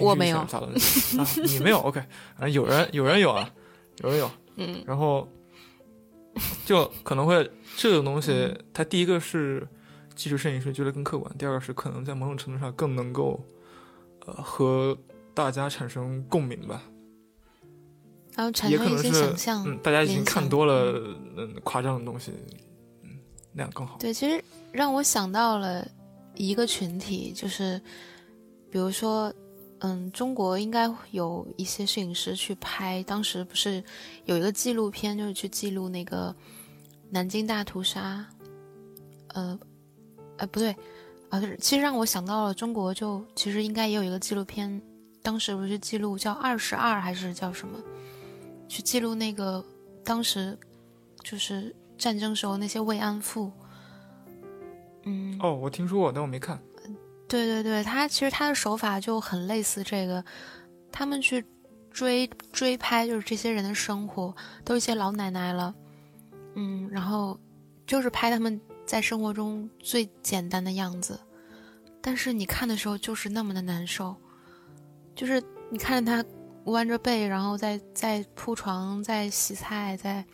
[0.00, 2.02] 我没有砸东西啊，你没有？OK
[2.38, 3.50] 啊，有人有人有啊，
[4.02, 5.28] 有人有，嗯，然后
[6.64, 9.66] 就可能会这种东西，它第一个是
[10.14, 13.44] 技术摄影师觉得更客观，第二个是可能在某种程度上更能够
[14.26, 14.96] 呃和
[15.32, 16.82] 大家产生共鸣吧，
[18.34, 22.30] 然后产生一些想象，嗯，大家已经看多了嗯夸张的东西。
[22.30, 23.18] 嗯
[23.56, 23.96] 那样更好。
[24.00, 25.86] 对，其实让我想到了
[26.34, 27.80] 一个群体，就是
[28.68, 29.32] 比如说，
[29.80, 33.82] 嗯，中国应该有一些摄影师去拍，当时不是
[34.24, 36.34] 有一个纪录片，就是去记录那个
[37.10, 38.24] 南京大屠杀。
[39.28, 39.58] 呃，
[40.38, 40.74] 呃，不对，
[41.30, 44.80] 啊，其实让我想到了中国，就其实应该也有一个纪录片，
[45.22, 47.78] 当时不是记录叫二十二还是叫什么，
[48.68, 49.64] 去记录那个
[50.04, 50.58] 当时
[51.22, 51.74] 就是。
[51.96, 53.52] 战争时候那些慰安妇，
[55.04, 56.60] 嗯，哦，我听说过，但我没看。
[57.34, 60.24] 对对对，他其实他的手法就很类似这个，
[60.92, 61.44] 他们去
[61.90, 64.32] 追追拍，就是这些人的生活，
[64.64, 65.74] 都一些老奶奶了，
[66.54, 67.36] 嗯，然后
[67.88, 71.18] 就是拍他们在生活中最简单的样子，
[72.00, 74.14] 但是你看的时候就是那么的难受，
[75.16, 76.28] 就是你看着他
[76.66, 80.24] 弯着背，然后在在铺床，在洗菜，在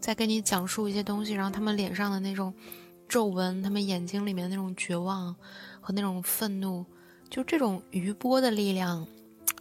[0.00, 2.54] 在跟你讲述一些东西，然后他们脸上的那种
[3.10, 5.36] 皱纹，他们眼睛里面那种绝望
[5.82, 6.86] 和那种愤怒，
[7.28, 9.06] 就这种余波的力量，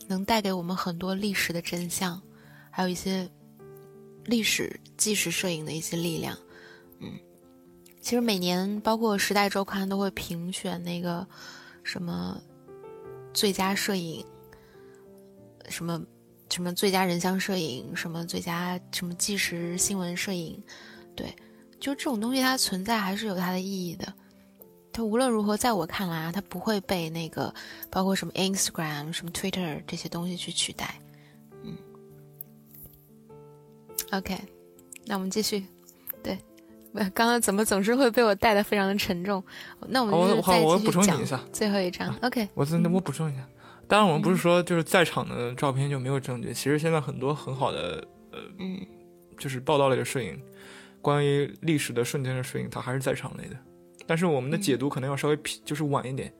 [0.07, 2.21] 能带给我们很多历史的真相，
[2.71, 3.29] 还有一些。
[4.25, 6.37] 历史纪实摄影的一些力量，
[6.99, 7.09] 嗯，
[7.99, 11.25] 其实每年包括《时代周刊》都会评选那个
[11.81, 12.39] 什么
[13.33, 14.23] 最佳摄影，
[15.67, 15.99] 什么
[16.51, 20.61] 什么最佳人像摄影，什么最佳什么纪实新闻摄影，
[21.15, 21.33] 对，
[21.79, 24.13] 就这种东西它存在还是有它的意义的。
[24.91, 27.53] 它无论如何，在我看来啊，它不会被那个
[27.89, 30.99] 包括什么 Instagram、什么 Twitter 这些东西去取代。
[31.63, 31.77] 嗯
[34.11, 34.37] OK，
[35.05, 35.63] 那我们继续。
[36.23, 36.37] 对，
[37.13, 39.41] 刚刚怎么总是会被我带的非常的沉重？
[39.87, 40.41] 那我们
[40.83, 42.13] 补充你一下，最后一张。
[42.21, 43.47] OK，我那我补充一下。
[43.87, 46.53] 当然，我们不是说就是在场的照片就没有证据。
[46.53, 48.79] 其实现在很多很好的呃，嗯，
[49.37, 50.39] 就是报道类的摄影，
[51.01, 53.55] 关于历史的瞬间的摄影，它还是在场内的。
[54.05, 56.33] 但是我们的解读可能要稍微就是晚一点，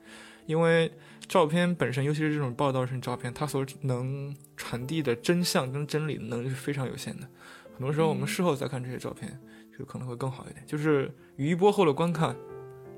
[0.46, 0.92] 因为
[1.28, 7.28] 照片本身，尤其是这种报道性照片，它所能传递的真相跟真理的能力是非常有限的。
[7.74, 9.40] 很多时候，我们事后再看这些照片，
[9.78, 10.66] 就可能会更好一点。
[10.66, 12.36] 就是余波后的观看，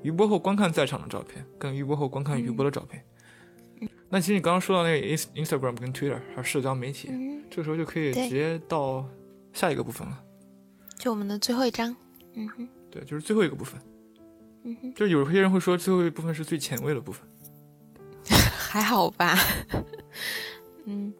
[0.02, 3.04] 余波后观看在场的照片，跟余波后观看余波的照片。
[4.08, 7.08] 那其实你刚刚说到那个 ins Instagram 跟 Twitter 还有社交媒体，
[7.50, 9.06] 这个时候就可以直接到
[9.52, 10.22] 下一个部分了。
[11.02, 11.92] 就我们的最后一章，
[12.34, 13.80] 嗯哼，对，就是最后一个部分。
[14.62, 17.28] 嗯哼，就有些人会说最后一部分是最前卫的部分。
[18.56, 19.36] 还好吧，
[20.86, 21.12] 嗯。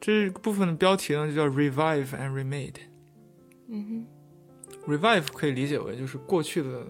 [0.00, 2.76] 这部分的标题呢，就叫 Revive and Remade。
[3.66, 4.06] 嗯
[4.86, 6.86] 哼，Revive 可以理解为就是过去的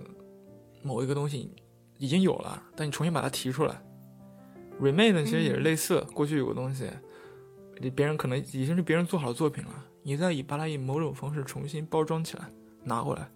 [0.83, 1.51] 某一个东西
[1.97, 3.83] 已经有了，但你重新把它提出来。
[4.79, 6.91] Remade 呢，其实也是类似，过去有个东西，
[7.97, 12.45] 别人可能已经是别人做好的作品了，你再以把它以某种方式重新包装起来，
[12.83, 13.29] 拿过来。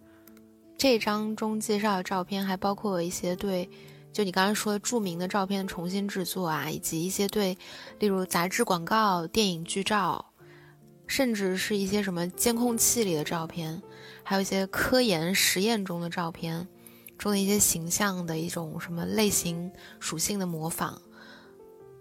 [0.77, 3.69] 这张中介绍的照片还包括一些对。
[4.12, 7.57] 就你刚才说的著名的照片重新制作啊，以及一些对，
[7.99, 10.25] 例如杂志广告、电影剧照，
[11.07, 13.83] 甚至是一些什么监控器里的照片，
[14.23, 16.67] 还有一些科研实验中的照片
[17.19, 20.99] 中的一些形象的一种什么类型属性的模仿。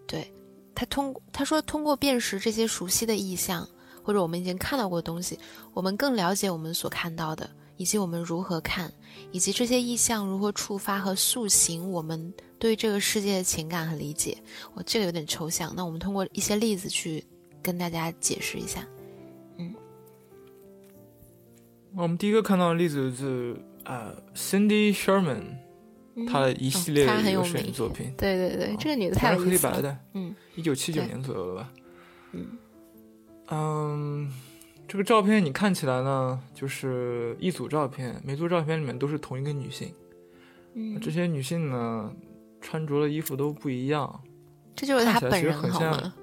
[0.07, 0.33] 对
[0.73, 3.67] 他通他说通过辨识这些熟悉的意象
[4.05, 5.37] 或者我们已经看到过的东西，
[5.73, 7.49] 我们更了解我们所看到的。
[7.77, 8.89] 以及我们如何看，
[9.33, 14.37] 以及这些意象如何触发和塑形我们对这个世界的情感和理解。
[14.73, 17.21] 我这个有点抽象，那我们通过一些例子去
[17.61, 18.87] 跟大家解释一下。
[19.57, 19.75] 嗯，
[21.97, 25.43] 我们第一个看到的例子是呃，Cindy Sherman，
[26.31, 28.13] 她的一系列的摄影作品。
[28.17, 31.69] 对对对，这个女的太黑白的，嗯，一九七九年左右吧。
[32.31, 32.57] 嗯
[33.47, 34.31] 嗯。
[34.87, 39.91] 这个照片你看起来呢，就是一组照片，每组照片里面都是同一个女性。
[40.75, 42.13] 嗯，这些女性呢，
[42.61, 44.21] 穿着的衣服都不一样。
[44.75, 46.13] 这就是她本人像，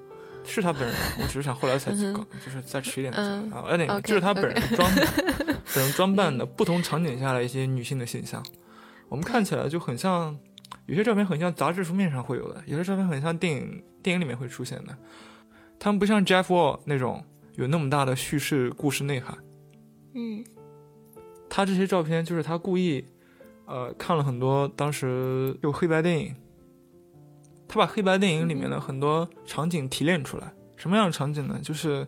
[0.45, 3.65] 是她本人，我只是想后来才搞，就是再迟一点啊。
[3.67, 4.89] 哎，那这是她本人装，
[5.75, 8.41] 本人装扮的不同场景下的一些女性的形象。
[9.09, 10.39] 我们看起来就很像，
[10.85, 14.97] 有些照片很像杂志封面上会有的，有些照片很像电影电影里面会出现的。
[15.83, 17.21] 他们不像 Jeff Wall 那种。
[17.55, 19.37] 有那么大的叙事故事内涵，
[20.15, 20.43] 嗯，
[21.47, 23.05] 他这些照片就是他故意，
[23.67, 26.35] 呃，看了很多当时有黑白电影，
[27.67, 30.51] 他把黑白电影里面的很多场景提炼出来。
[30.75, 31.59] 什么样的场景呢？
[31.61, 32.07] 就是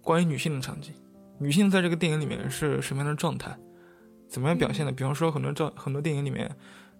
[0.00, 0.94] 关于女性的场景，
[1.40, 3.58] 女性在这个电影里面是什么样的状态，
[4.28, 4.92] 怎么样表现的？
[4.92, 6.48] 比方说很多照很多电影里面，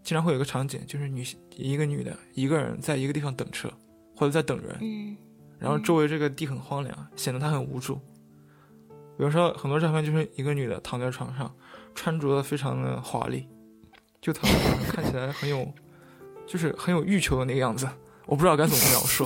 [0.02, 3.70] 经常会有个场景，就是女性一个女的一个人在一个地方等车，
[4.16, 5.16] 或者在等人，嗯。
[5.64, 7.94] 然后周围这个地很荒凉，显得他很无助。
[9.16, 11.50] 比如说很多照片就是一个女的躺在床上，
[11.94, 13.48] 穿着的非常的华丽，
[14.20, 15.66] 就躺在床上看起来很有，
[16.46, 17.88] 就是很有欲求的那个样子。
[18.26, 19.24] 我不知道该怎么描述。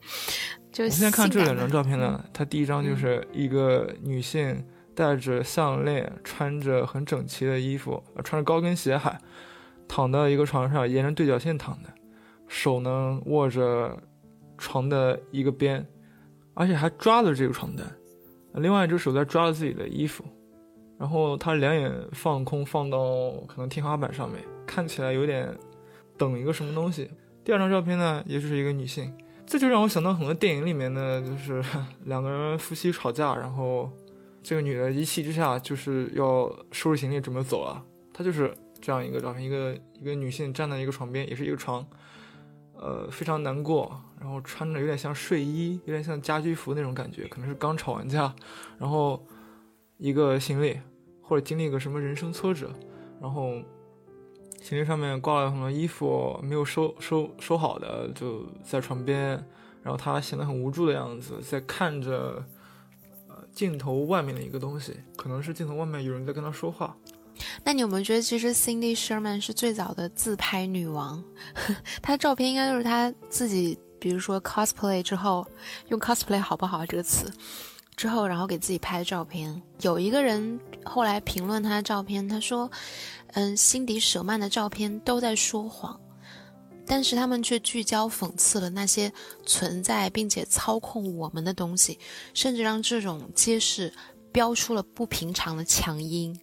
[0.72, 9.20] 就现在看这两张照片呢，它第一张就是一个女性戴着项链，穿着很整齐的衣服，穿着高跟鞋，还
[9.86, 11.90] 躺在一个床上，沿着对角线躺的，
[12.48, 13.94] 手呢握着。
[14.60, 15.84] 床的一个边，
[16.52, 17.84] 而且还抓着这个床单，
[18.54, 20.22] 另外一只手在抓着自己的衣服，
[20.98, 25.52] 然后他两眼放空，放到可能天花板上面，看起来有点
[26.18, 27.10] 等一个什么东西。
[27.42, 29.10] 第二张照片呢，也就是一个女性，
[29.46, 31.64] 这就让我想到很多电影里面的，就是
[32.04, 33.90] 两个人夫妻吵架，然后
[34.42, 37.82] 这个女的一气之下就是要收拾行李准备走了。
[38.12, 41.84] 她就是这样一个照片，一个一个女性站在一个床边，也是一个床，
[42.80, 48.34] 呃，非常难过，然后穿着有点像睡衣，有点像家居服那种感觉，可能是刚吵完架，
[48.78, 49.22] 然后
[49.98, 50.80] 一个行李
[51.22, 52.70] 或者经历个什么人生挫折，
[53.20, 53.52] 然后
[54.62, 59.30] 行李上面挂了很多衣服没有收收收好的，就在床边，
[59.82, 62.44] 然后他显得很无助的样子，在看着。
[63.52, 66.96] 镜头外面的一个东西，可能是镜头外面有人在跟他说话。
[67.64, 71.22] 那你有没有觉得，其实 Cindy Sherman 是最早的自拍女王？
[72.02, 75.46] 她的照片应该都是她自己，比如说 cosplay 之后，
[75.88, 77.30] 用 cosplay 好不好这个词
[77.96, 79.60] 之后，然后给自己拍的照片。
[79.82, 82.70] 有一个人后来评论她的照片，他说
[83.34, 85.98] ：“嗯，辛迪舍曼的照片都在说谎。”
[86.86, 89.12] 但是他们却聚焦讽刺了那些
[89.46, 91.96] 存在并且操控我们的东西，
[92.34, 93.92] 甚至让这种揭示
[94.32, 96.36] 标出了不平常的强音。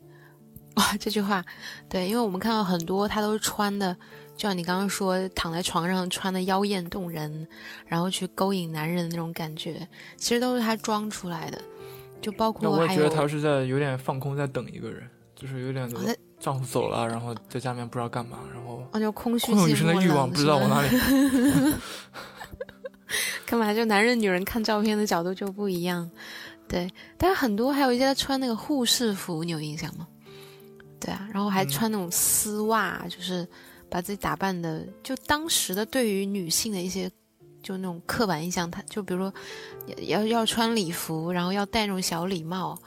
[0.79, 1.43] 哇，这句话，
[1.89, 3.93] 对，因为我们看到很多他都穿的，
[4.35, 7.47] 就像你刚刚说，躺在床上穿的妖艳动人，
[7.87, 11.59] 然后去勾引男人的那种感觉，其实都是他装出来的。
[12.21, 15.89] 就包括我觉得他是在有点放空，在等一个人，就是有点。
[16.39, 20.89] 丈夫走了，然后在家里面不知道干嘛，然后啊就空虚女生的欲望不知道往哪里。
[23.43, 23.73] 干嘛？
[23.73, 26.07] 就男人女人看照片的角度就不一样，
[26.67, 26.87] 对。
[27.17, 30.07] 但是很多还有一些穿那个护士服，你有印象吗？
[30.99, 33.47] 对啊，然后还穿那种丝袜，就是
[33.89, 37.09] 把自己打扮的，就当时的对于女性的一些
[37.61, 39.33] 就那种刻板印象，她就比如说
[40.07, 42.77] 要要穿礼服，然后要戴那种小礼帽，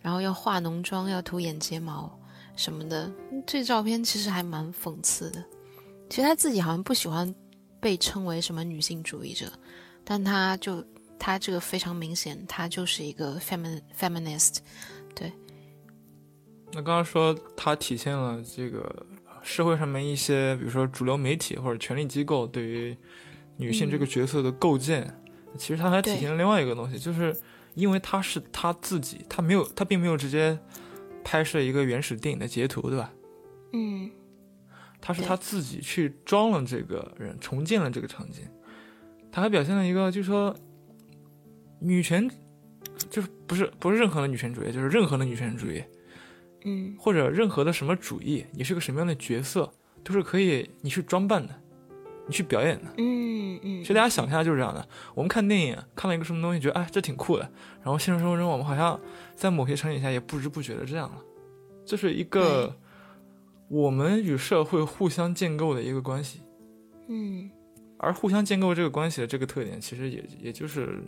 [0.00, 2.10] 然后要化浓妆，要涂眼睫毛。
[2.56, 3.08] 什么的，
[3.46, 5.44] 这照片其实还蛮讽刺的。
[6.10, 7.32] 其实她自己好像不喜欢
[7.78, 9.52] 被称为什么女性主义者，
[10.04, 10.84] 但她就
[11.20, 14.56] 她这个非常明显，她就是一个 femin feminist。
[15.14, 15.32] 对。
[16.72, 19.06] 那刚刚说它体现了这个
[19.42, 22.96] 社会上面一些，比如说主流媒体或者权力机构对于
[23.56, 25.18] 女性这个角色的构建，
[25.56, 27.36] 其实它还体现了另外一个东西，就是
[27.74, 30.58] 因为他是他自己，他没有，他并没有直接。
[31.24, 33.12] 拍摄一个原始电影的截图，对吧？
[33.74, 34.10] 嗯，
[34.98, 38.44] 他是他自己去装了这个人，重建了这个场景。
[39.30, 40.56] 他还表现了一个，就是说，
[41.80, 42.30] 女权，
[43.10, 45.84] 就是不是不是任何的女权主义，就是任何的女权主义，
[46.64, 51.54] 嗯，或者任何的什么主义，你是个什么样的角色，都是可以你去装扮的，
[52.26, 52.86] 你去表演的。
[52.98, 53.82] 嗯嗯。
[53.82, 57.50] 其实大家想一下就是这样的，我们看电影看了一个什么东西，觉得哎这挺酷的，
[57.82, 59.00] 然后现实生活中我们好像。
[59.38, 61.22] 在某些场景下，也不知不觉的这样了，
[61.86, 62.74] 这是一个
[63.68, 66.40] 我们与社会互相建构的一个关系。
[67.06, 67.48] 嗯，
[67.98, 71.00] 而互相建构这个关系的这个特点，其实也也就是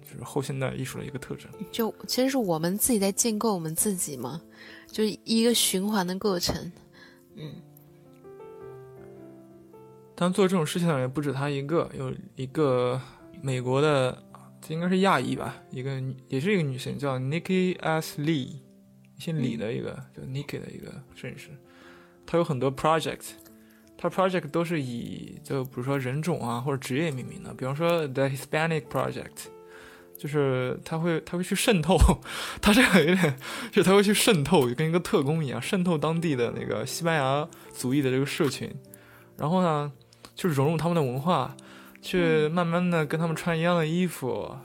[0.00, 1.50] 就是后现代艺术的一个特征。
[1.70, 4.40] 就其实是我们自己在建构我们自己嘛，
[4.86, 6.72] 就是一个循环的过程。
[7.36, 7.54] 嗯，
[10.14, 13.00] 但做这种事情的人不止他一个，有一个
[13.42, 14.24] 美国的。
[14.62, 15.90] 这应该是亚裔吧，一个
[16.28, 18.56] 也是一个女性，叫 Nikki S Lee，
[19.18, 21.48] 姓李的一个就 Nikki 的一个摄影师。
[22.26, 23.30] 她有很多 project，
[23.96, 27.54] 她 project 都是以就比如说人种啊或者职业命名的。
[27.54, 29.46] 比方说 The Hispanic Project，
[30.20, 31.96] 就是他会他会去渗透，
[32.60, 33.34] 他这个有点
[33.72, 38.70] 就他会去渗透，就跟一个特工一样，渗透当地的那个西班牙族裔的这个社群，
[39.36, 39.90] 然后呢，
[40.34, 41.56] 就是融入他们的文化。
[42.02, 44.56] 去慢慢的跟他们穿一样的衣服，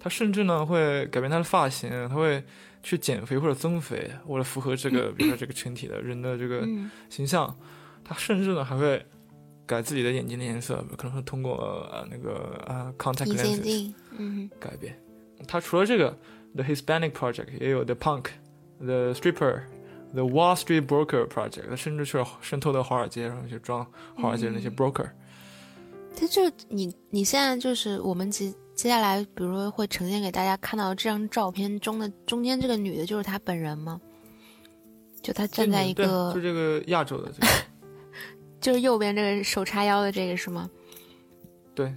[0.00, 2.42] 他甚至呢会改变他的发型，他会
[2.82, 6.66] 去减肥或者增肥，为了符合这个比如说这个群体的人的这个
[7.08, 7.56] 形象，
[8.02, 9.06] 他甚至呢还会
[9.66, 11.54] 改自己的眼睛的颜色，可能会通过
[11.92, 13.92] 呃那个呃 contact lenses
[14.58, 14.98] 改变。
[15.48, 16.16] 他除了这个
[16.54, 23.86] the Hispanic project，也有 the punk，the stripper，the Wall Street broker project，他甚至去渗透到华尔街上去装
[24.16, 25.08] 华尔街那些 broker。
[26.16, 34.00] 他就你你现在就是我们接接下来，比如说会呈现给大家看到这张照片中的中间这个女的，就是她本人吗？
[35.22, 37.48] 就她站在一个，就这个亚洲的，这个，
[38.60, 40.68] 就是右边这个手叉腰的这个是吗？
[41.74, 41.94] 对。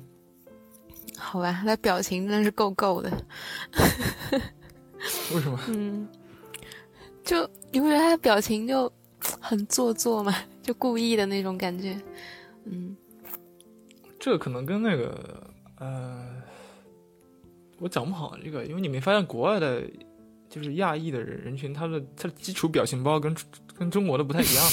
[1.23, 3.09] 好吧，他表情真的是够够的。
[5.33, 5.59] 为什么？
[5.69, 6.07] 嗯，
[7.23, 8.91] 就你不觉得他的表情就
[9.39, 10.35] 很做作吗？
[10.61, 11.99] 就故意的那种感觉，
[12.65, 12.95] 嗯。
[14.19, 16.25] 这可能跟那个，呃，
[17.79, 19.83] 我讲不好这个，因为你没发现国外的，
[20.49, 23.35] 就是亚裔的人人群，他的他的基础表情包跟
[23.77, 24.65] 跟中国的不太一样。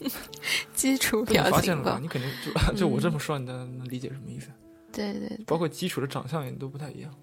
[0.72, 4.48] 基础表情包，发现了你肯定就就我这么说，你能能理解什么意思？
[4.96, 7.14] 对对，包括基础的长相也都不太一样。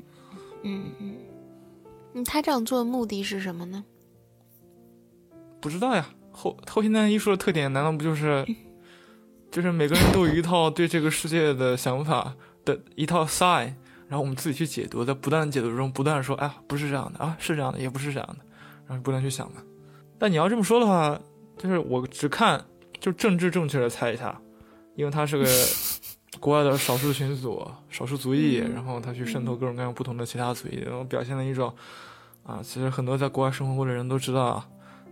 [0.62, 1.18] 嗯嗯。
[2.14, 3.84] 嗯，他这样做的目的是什么呢？
[5.60, 6.08] 不知道呀。
[6.32, 8.46] 后后现代艺术的特点难道不就是，
[9.52, 13.74] 就是每个人都有一套对这个世界的想法的一套 sign，
[14.08, 18.38] 然后我们自己去解读，在不断的解读中，不断的说，哎，不是这样的啊，是这样的，也不是这样的，
[18.88, 19.62] 然后不断去想嘛。
[20.18, 21.20] 但你要这么说的话，
[21.58, 22.64] 就是我只看
[23.00, 24.40] 就政治正确的猜一下，
[24.96, 25.46] 因为他是个
[26.40, 31.74] 国外的少数群组、少数族裔，然后他去渗透各种各样不同的其他族裔，然后表现了一种，
[32.44, 34.64] 啊，其实很多在国外生活过的人都知道。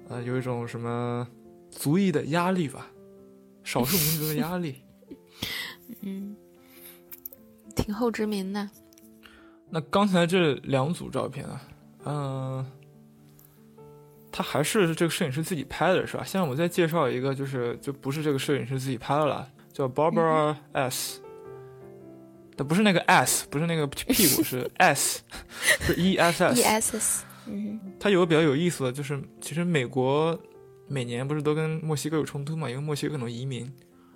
[0.09, 1.25] 呃，有一种什么
[1.69, 2.85] 族裔的压力吧，
[3.63, 4.81] 少数民族的压力。
[6.01, 6.35] 嗯，
[7.77, 8.69] 挺后殖民的。
[9.69, 11.61] 那刚才这两组照片啊，
[12.03, 12.65] 嗯，
[14.33, 16.25] 他还是这个摄影师自己拍的，是吧？
[16.25, 21.21] 现在我再介绍一个，就是就不是这个摄影师自己拍的了，叫 Barbara S。
[22.57, 25.23] 它不是那个 S，不是那个屁股，是 S，
[25.79, 26.61] 是 E S S。
[26.61, 27.25] E S S。
[27.47, 30.39] 嗯，它有个比较有意思的就是，其实美国
[30.87, 32.69] 每年不是都跟墨西哥有冲突嘛？
[32.69, 33.71] 因为墨西哥很多移民，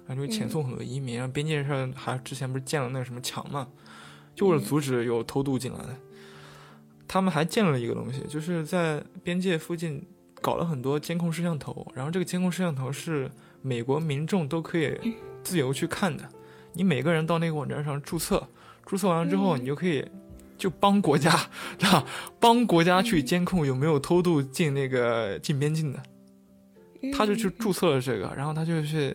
[0.06, 3.68] 然后就遣送很多移民，然后边界上还之前不是建了那个什么墙嘛，
[4.36, 5.95] 就为了阻止有偷渡进来的。
[7.08, 10.06] 他们还建了一个东西，就是在边界附近
[10.41, 13.32] 搞了很多监控摄像头，然后这个监控摄像头是
[13.62, 14.95] 美国民众都可以
[15.45, 16.27] 自由去看的。
[16.73, 18.45] 你每个人到那个网站上注册，
[18.85, 20.05] 注册完了之后，你就可以。
[20.57, 21.29] 就帮国家，
[21.77, 22.05] 是吧？
[22.39, 26.01] 帮国家去监控有没有偷渡进那个进边境的，
[27.11, 29.13] 他就去注册了这个，然后他就去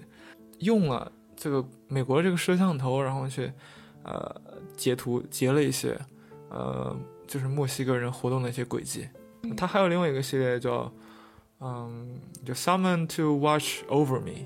[0.59, 3.51] 用了这个美国这个摄像头，然后去
[4.03, 4.39] 呃
[4.77, 5.99] 截图截了一些
[6.51, 6.95] 呃
[7.27, 9.09] 就是墨西哥人活动的一些轨迹。
[9.57, 10.93] 他还有另外一个系列叫
[11.61, 14.45] 嗯，就 Someone to Watch Over Me，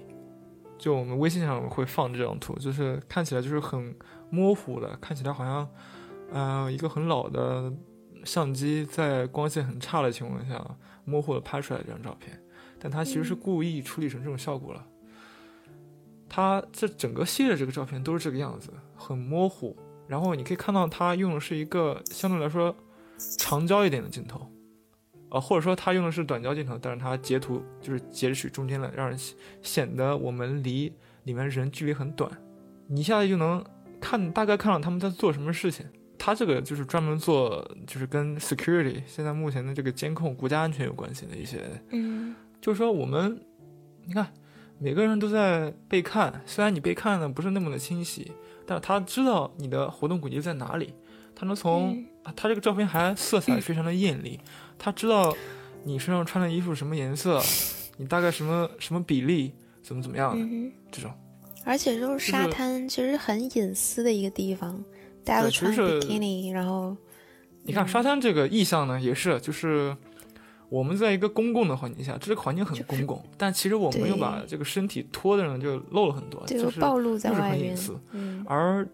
[0.85, 3.97] 就我们微信上会放这张图，就是看起来就是很
[4.29, 5.67] 模糊的，看起来好像。
[6.31, 7.73] 呃，一个很老的
[8.25, 10.63] 相机在光线很差的情况下，
[11.07, 12.39] 模糊的拍出来这张照片，
[12.79, 14.85] 但它其实是故意处理成这种效果了。
[16.29, 19.75] 它这整个系列这个照片都是这个样子，很模糊。
[20.07, 22.75] 然后你可以看到它用的是一个相对来说
[23.39, 24.47] 长焦一点的镜头，
[25.35, 29.19] 呃，或者说他用的是短焦镜头，但是它截图就是截取中间的，让人
[29.63, 30.93] 显得我们离
[31.25, 32.31] 里面人距离很短，
[32.87, 33.63] 你一下子就能
[34.01, 35.85] 看大概看到他们在做什么事情。
[36.17, 43.39] 他这个就是专门做，就是跟 security 现在目前的这个监控、国家安全有关系的一些，嗯，就是说我们，
[44.07, 44.33] 你看，
[44.79, 48.31] 每个人都在被看，虽然你被看的不是那么的清晰，
[48.65, 50.95] 但是他知道你的活动轨迹在哪里，
[51.35, 52.07] 他能从
[52.37, 54.39] 他这个照片还色彩非常的艳丽，
[54.79, 55.35] 他知道
[55.85, 57.41] 你身上穿的衣服什么颜色，
[57.97, 59.53] 你大概什么什么比例，
[59.83, 61.11] 怎么怎么样的这种，
[61.65, 64.83] 而且就是沙滩其实很隐私的一个地方。
[65.25, 66.95] 大家都穿比基尼，然后
[67.63, 69.97] 你看沙滩这个意象呢，也是就是
[70.69, 77.75] 我们在一个公共的环境下，这个环境很公共，但其实我们又把这个身体脱的呢就露了很多，就是暴露在外面，
[78.45, 78.87] 而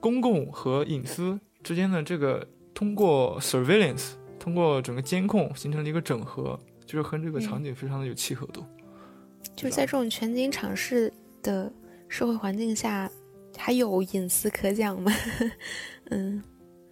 [0.00, 4.14] 公共和隐私之间的这个通过 surveillance，
[4.46, 8.64] 通过整个监控形成了一个整合，就是和这个场景非常的有契合度。
[9.56, 11.68] 就是在这种全景场式的
[12.08, 13.10] 社会环境下。
[13.58, 15.10] 还有隐私可讲吗？
[16.12, 16.42] 嗯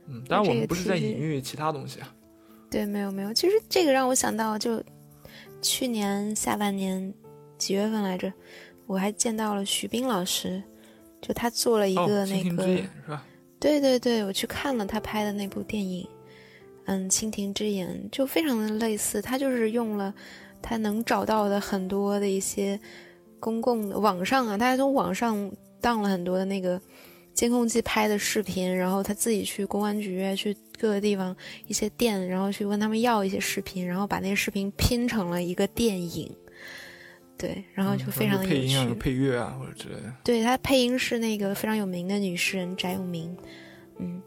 [0.07, 2.11] 嗯，当然我们不是在隐喻其他东西啊。
[2.71, 4.83] 对，没有没有，其实这个让我想到，就
[5.61, 7.13] 去年下半年
[7.59, 8.33] 几月份来着，
[8.87, 10.63] 我还见到了徐冰老师，
[11.21, 13.23] 就他做了一个那个，是吧？
[13.61, 16.09] 对对对，我去看了他拍的那部电影，
[16.87, 20.15] 嗯，《蜻蜓之眼》就非常的类似，他就是用了
[20.63, 22.79] 他能找到的很多的一些
[23.39, 25.51] 公共的网上啊，大家从网上。
[25.81, 26.81] 当了很多的那个
[27.35, 36.35] 监控器拍的视频，然后他自己去公安局、去各个地方一些店，然后去问他们要一些视频，然后把那些视频拼成了一个电影。
[37.37, 38.95] 对，然后就非常的有趣。
[38.95, 40.11] 配配乐啊，或者之类的。
[40.25, 43.37] 对他配音是那个非常有名的女诗人翟永明。
[43.99, 44.23] 嗯，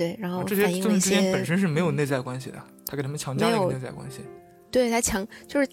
[0.00, 4.20] 对，然后这些政治之间本身是没有内在关系的，他给他们强加了一个内在关系。
[4.70, 5.68] 对他强就是，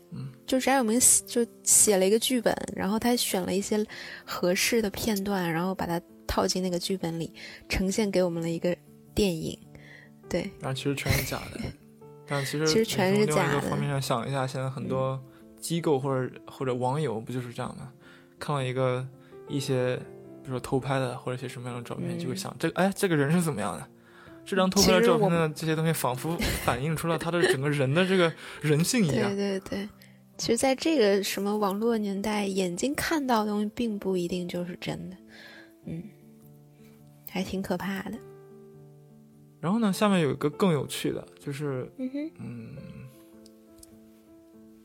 [0.45, 3.81] 就是翟有明就写了一个剧本，然后他选了一些
[4.25, 7.33] 合适的片段，然后把它套进那个剧本里，
[7.69, 8.75] 呈现给我们了一个
[9.15, 9.57] 电影。
[10.27, 11.61] 对，然后其实全是假的，
[12.27, 13.61] 但其实其实全是假的。
[13.61, 15.17] 方面上想一下，现在很多
[15.61, 17.89] 机构或者或者网友不就是这样吗？
[18.37, 19.07] 看到一个
[19.47, 19.95] 一些
[20.43, 23.87] 比如说偷拍的或者一些什么样的照片，就会想这个哎这个人是怎么样的？
[24.47, 28.31] 这张偷拍的照片的这些东西，仿佛反映出了他的整个人的这个
[28.63, 29.35] 人性一样。
[29.35, 29.89] 对对对，
[30.37, 35.17] 其实，在这个什么网络年代，眼睛看到的东西并不一定就是真的，
[35.85, 36.01] 嗯，
[37.29, 38.17] 还挺可怕的。
[39.59, 42.77] 然后呢，下面有一个更有趣的，就是嗯哼，嗯，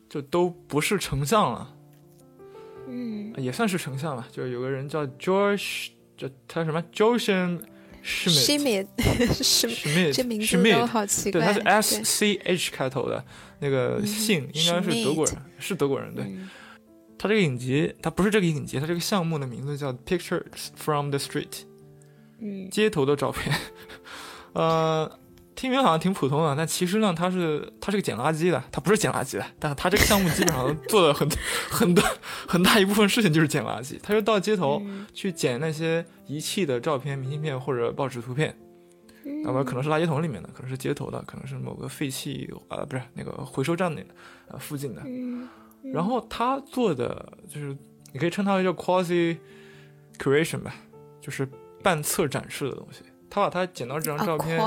[0.09, 1.77] 就都不是成像了，
[2.89, 4.27] 嗯，也算是成像了。
[4.33, 7.61] 就有个人叫 George，就他什么 Joseph
[8.05, 11.41] Schmidt，Schmidt， 这名字都好奇怪。
[11.41, 13.25] 对，他是 S C H 开头的
[13.61, 16.15] 那个姓，应该是德国人，是德国人。
[16.15, 16.27] 对，
[17.19, 21.63] 他这个影集，他不是这个影集，他这个项目的名字叫 Pictures from the Street，
[22.41, 23.55] 嗯，街头的照片。
[24.55, 25.11] 呃，
[25.63, 31.31] 听名好像挺普通的，但其实呢，他是他是个捡垃圾的，他不是捡垃圾的，但他这个项目基本上做的很
[31.71, 32.05] 很多
[32.49, 34.83] 很大一部分事情就是捡垃圾，他就到街头
[35.15, 38.53] 去捡那些遗弃的照片、明信片或者报纸图片，
[39.45, 44.05] 那么可能是垃圾桶里面的，可能是街头的，可能是某个废弃啊，不是那个回收站的
[44.49, 45.03] 呃附近的，
[45.93, 47.77] 然后他做的就是
[48.13, 49.39] 你可以称它为叫 quasi
[50.19, 50.75] creation 吧，
[51.21, 51.49] 就是
[51.85, 53.05] 半侧展示的东西。
[53.33, 54.61] 他把他捡到这张照片，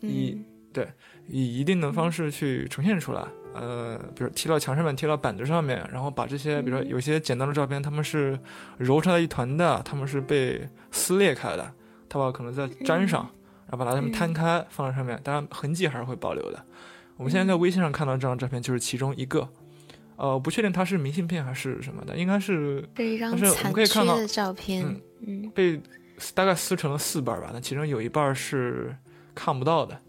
[0.00, 0.42] 以
[0.72, 0.88] 对
[1.28, 8.40] 以一定的方式去呈现出来，呃，比如贴到墙上面，贴到板子上面，然后把这些，比如说有些捡到的照片，他们是
[8.78, 11.70] 揉成了一团的，他们是被撕裂开的，
[12.08, 13.28] 他把可能再粘上，
[13.66, 16.64] 然后把它们摊开放在上面，当然痕迹还是会保留的。
[17.18, 19.46] 我们现在在微信上看到这张照片就是其中一个，
[20.16, 25.78] 呃，不确定它是明信片还是什么的，应该是是一张残缺的照片，嗯，被。
[26.34, 28.96] 大概撕成了四半吧，那其中有一半是
[29.34, 30.00] 看不到的。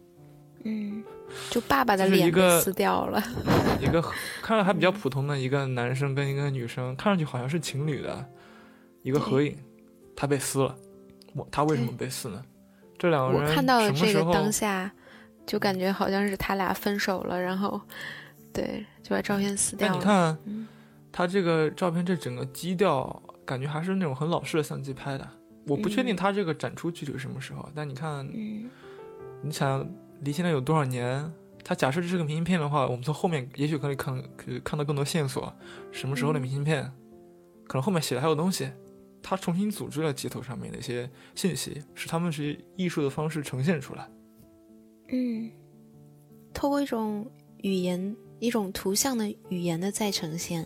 [0.64, 1.04] 嗯，
[1.50, 3.24] 就爸爸的脸撕掉了。
[3.80, 4.02] 一个
[4.42, 8.26] 看着还比较普通的一个男生跟一个女生，看上去好像是情侣的
[9.04, 9.58] 一个合影，
[10.16, 10.76] 他被撕了。
[11.34, 12.44] 我他为什么被撕呢？
[12.98, 14.92] 这两个人我看到这个当下，
[15.46, 17.80] 就感觉好像是他俩分手了，然后
[18.52, 19.96] 对就把照片撕掉了。
[19.96, 20.68] 你看，
[21.12, 25.30] 他这个照片这整个基调，感觉还是那种很老式的相机拍的。
[25.68, 28.26] 我不确定他这个展出具体是什么时候，但你看，
[29.42, 29.88] 你想
[30.22, 31.32] 离现在有多少年？
[31.64, 35.54] 他假设这是个明信片的话，我们从后面也许可以看，可以看到更多线索。
[35.92, 36.90] 什么时候的明信片？
[37.68, 38.70] 可能后面写的还有东西。
[39.22, 44.10] 他重新组织了街头上面的一些信息，使他们是艺术的方式呈现出来。
[45.10, 45.52] 嗯，
[46.54, 50.66] 透过一种语言、一种图像的语言的再呈现，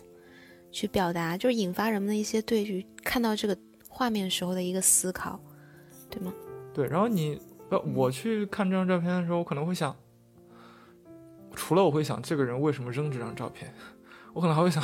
[0.70, 3.58] 去表达，就是引发人们的一些对于看到这个。
[3.94, 5.38] 画面时候的一个思考，
[6.08, 6.32] 对吗？
[6.72, 7.38] 对，然后你
[7.68, 9.94] 呃，我去看这张照片的时候，我可能会想，
[11.54, 13.72] 除了我会想这个人为什么扔这张照片，
[14.32, 14.82] 我可能还会想，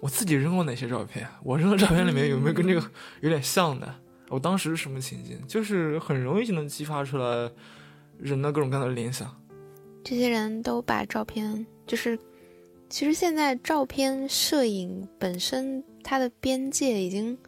[0.00, 1.28] 我自己扔过哪些照片？
[1.44, 2.82] 我扔的照片里面有没有跟这个
[3.20, 3.94] 有点像的？
[4.30, 5.38] 我当时是什么情景？
[5.46, 7.52] 就是很容易就能激发出来
[8.18, 9.30] 人的各种各样的联想。
[10.02, 12.18] 这些人都把照片，就是
[12.88, 17.38] 其实现在照片摄影本身它的边界已经。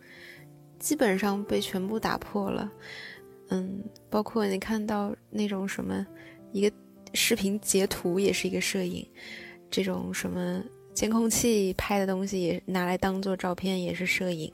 [0.80, 2.68] 基本上被全部打破了，
[3.50, 6.04] 嗯，包括你看到那种什么，
[6.52, 6.74] 一个
[7.14, 9.06] 视频截图也是一个摄影，
[9.70, 10.60] 这种什么
[10.94, 14.52] 监控器拍的东西也拿来当做照片也是摄影，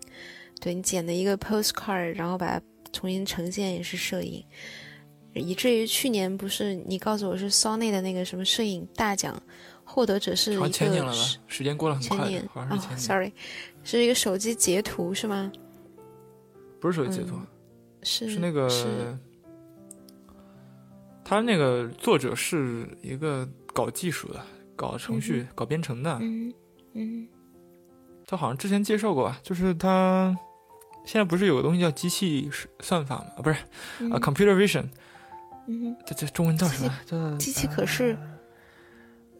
[0.60, 4.44] 对你剪的一个 postcard，然后把它重新呈现也是摄影，
[5.32, 9.40] 以至于去年不是你告诉我是 Sony 的那个什么摄影大奖
[9.84, 11.18] 获得者是一个前年了吧？
[11.46, 12.18] 时间过了很快，
[12.48, 13.32] 好像是前年，sorry，
[13.84, 15.52] 是一个手机截图是吗？
[16.80, 17.38] 不是手机截图，
[18.02, 18.68] 是是那个，
[21.24, 24.40] 他那个作者是一个搞技术的，
[24.74, 26.18] 搞程序、搞编程的。
[26.20, 26.52] 嗯
[26.94, 27.28] 嗯，
[28.26, 29.38] 他好像之前介绍过吧？
[29.42, 30.36] 就是他
[31.04, 32.50] 现在不是有个东西叫机器
[32.80, 33.26] 算法吗？
[33.36, 33.56] 啊，不是
[34.10, 34.84] 啊，computer vision。
[35.66, 36.92] 嗯，这这中文叫什么？
[37.04, 38.16] 叫机器可视。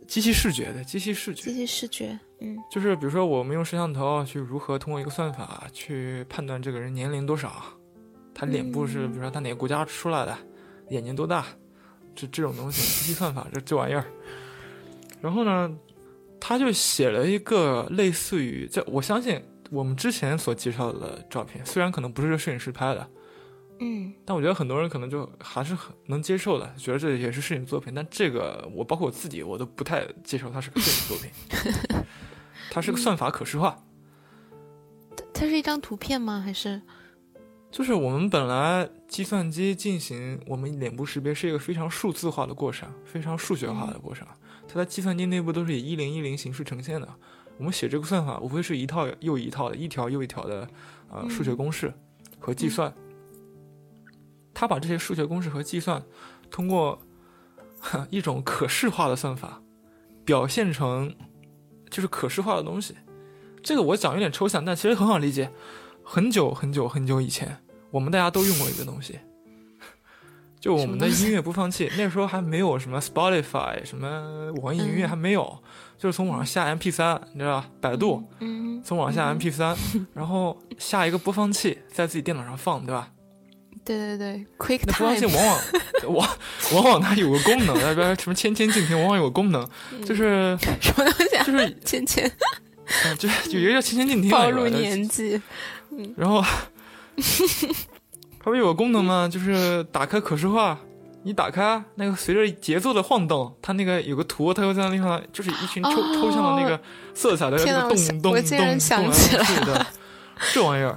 [0.09, 7.63] 机器视觉的机器视觉，机器视觉，嗯，就是比如说我们用摄像头去如何通过一个算法去判断这个人年龄多少，
[8.35, 10.37] 他脸部是比如说他哪个国家出来的，
[10.91, 11.47] 眼睛多大，
[12.15, 14.05] 这这种东西机器算法这这玩意儿，
[15.21, 15.75] 然后呢，
[16.39, 23.09] 他就写了一个类似于这，我相信我们之前所介绍的照片，虽然可能不是摄影师拍的。
[23.79, 27.93] 嗯，但我觉得很多人可能就还是很能接受的，觉得这也是摄影作品。
[27.95, 32.05] 但这个我包括我自己，我都不太接受它是个摄影作品。
[32.71, 33.77] 它是个算法可视化。
[35.17, 36.41] 它它是一张图片吗？
[36.41, 36.81] 还是？
[37.71, 44.27] 就是我们本来计算机进行我们脸部识别是一个非常数字化的过程，非常数学化的过程。
[44.67, 47.07] 它在计算机内部都是以一零一零形式呈现的。
[47.59, 50.67] 我们写这个算法无非是一套又一套的一条又一条的
[51.11, 51.93] 呃数学公式
[52.39, 52.91] 和计算。
[54.59, 56.03] 他把这些数学公式和计算，
[56.51, 56.99] 通过
[58.09, 59.61] 一种可视化的算法，
[60.25, 61.15] 表现成
[61.91, 62.97] 就是可视化的东西。
[63.63, 65.53] 这个我讲有点抽象，但其实很好理解。
[66.03, 67.59] 很久很久很久以前，
[67.91, 69.19] 我们大家都用过一个东西，
[70.59, 75.63] 就我们的音乐播放器，那时候还没有什么 Spotify，什么网易云音乐还没有，
[75.99, 77.69] 就是从网上下 MP 三，你知道吧？
[77.81, 78.23] 百度，
[78.83, 79.77] 从网上下 MP 三，
[80.15, 83.11] 然后下一个播放器，在自己电脑上放，对吧？
[83.87, 85.59] 对对对，Quick 那播放器往往
[86.17, 86.29] 往
[86.75, 89.65] 往往它有个功能，那边什么千千静听，往往有个功能，
[90.05, 91.45] 就是 什么东西？
[91.45, 92.29] 就是千千，
[93.17, 95.41] 就有一个叫千千静听，暴露年纪。
[96.17, 96.43] 然后，
[98.41, 99.29] 它不有个功能吗？
[99.33, 100.81] 就是打开可视化，
[101.23, 106.81] 你打开那个随着节奏的晃动，它那个有个图，它会在那地方，就是一群抽抽象的那个
[107.15, 109.87] 色彩的那个动动动动来动去的，
[110.53, 110.97] 这玩意儿，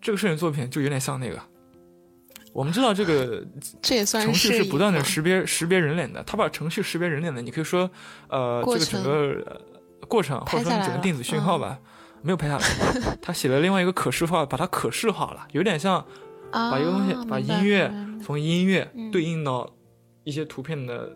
[0.00, 1.38] 这个摄影作品就有点像那个。
[2.52, 3.42] 我们知道这个，
[3.80, 6.22] 这也算程序是不断的识别识别人脸的。
[6.24, 7.90] 他把程序识别人脸的，你可以说，
[8.28, 9.60] 呃，这个整个
[10.06, 11.78] 过程或者说整个电子讯号吧，
[12.20, 12.64] 没有拍下来。
[13.22, 16.04] 他写了另外一个可视化，把它可视化了，有点像
[16.50, 17.90] 把一个东西，把音乐
[18.22, 19.66] 从音乐对应到
[20.24, 21.10] 一些图片的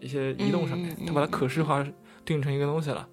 [0.00, 1.86] 一些移动上面，他把它可视化
[2.24, 3.08] 对应成一个东西了。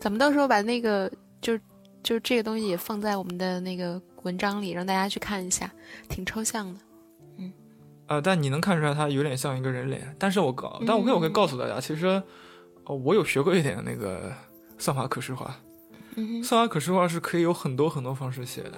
[0.00, 1.08] 咱们到时候把那个
[1.40, 1.56] 就
[2.02, 5.70] 就这个东西也放在我们的那个文章里，让大家去看一下，
[6.08, 6.80] 挺抽象的。
[8.06, 10.14] 呃，但你能看出来，它有点像一个人脸。
[10.18, 12.06] 但是我告，但我可以，我可以告诉大家，其实，
[12.84, 14.32] 呃，我有学过一点那个
[14.76, 15.56] 算法可视化。
[16.44, 18.72] 算法可视化是可以有很多很多方式写的。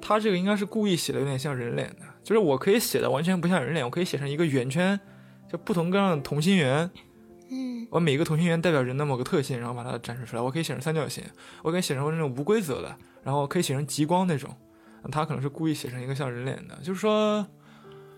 [0.00, 5.00] 它这个应该是故意写的有点像人脸的，就是我可以写的完全不像人脸，我可以写成一个圆圈，
[5.50, 6.90] 就不同各样的同心圆。
[7.50, 7.88] 嗯。
[7.90, 10.42] 我每一个同心圆代表人的某个特性，然后把它展示出来。
[10.42, 11.24] 我可以写成三角形，
[11.62, 14.54] 我可以写成那种无规则的，然后可以写成极光那种。
[15.10, 17.46] 它可能是故意写成一个像人脸的，就是说。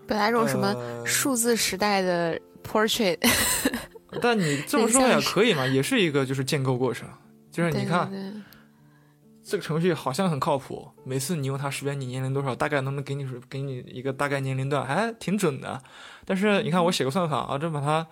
[0.07, 3.17] 本来这种什么数字时代的 portrait，
[4.21, 7.07] 但你这么说也可以嘛，也是一个就是建构过程。
[7.51, 8.09] 就是你看，
[9.43, 15.81] 这个程序好像很靠谱，每次你用它识别你年龄多少，大概能不能给你给你一个大概年龄段，还挺准的。
[16.23, 18.05] 但是你看我写个算法啊，这把它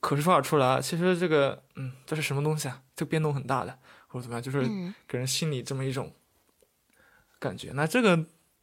[0.00, 2.82] 可视化出来，其实这个嗯，这是什么东西啊？
[2.94, 4.62] 这个变动很大的，或者怎么样，就是
[5.06, 6.12] 给人心里这么一种
[7.38, 7.70] 感觉。
[7.72, 8.16] 那这个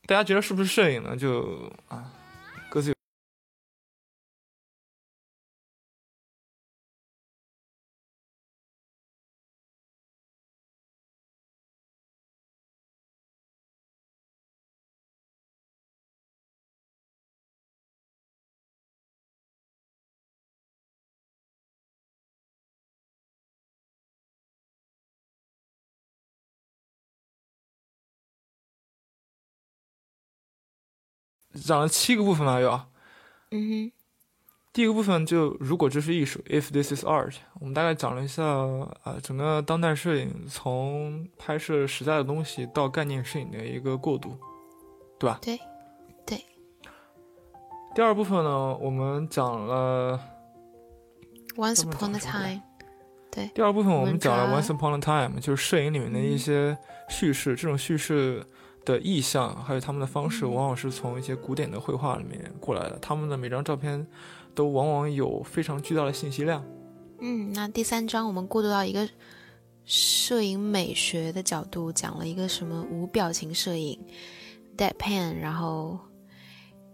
[0.06, 1.16] 大家觉得是不是摄影呢？
[1.16, 2.12] 就啊。
[31.56, 32.70] 讲了七个部分嘛，有，
[33.52, 33.92] 嗯哼，
[34.74, 44.38] 第一个部分就如果这是艺术，if this is art，我们大概讲了一下啊，整个当代摄影从拍摄实在的东西到概念摄影的一个过渡，
[45.18, 45.40] 对吧？
[45.42, 45.58] 对，
[46.26, 46.44] 对。
[47.96, 50.20] 第二部分呢，我们讲了
[51.56, 52.62] once upon a time，
[53.32, 53.50] 对。
[53.56, 56.78] 第二部分我们讲了 once upon a time，就是摄影里面的一些
[57.08, 58.46] 叙事，这种叙事。
[58.86, 62.98] 的意象，还有他们的方式，往往是从一些古典的绘画里面过来的。
[63.02, 64.06] 他们的每张照片
[64.54, 66.64] 都往往有非常巨大的信息量。
[67.20, 69.10] 嗯，那第三章我们过渡到一个
[69.84, 74.00] 摄影美学的角度，讲了一个什么无表情摄影
[74.78, 75.98] （deadpan），然后，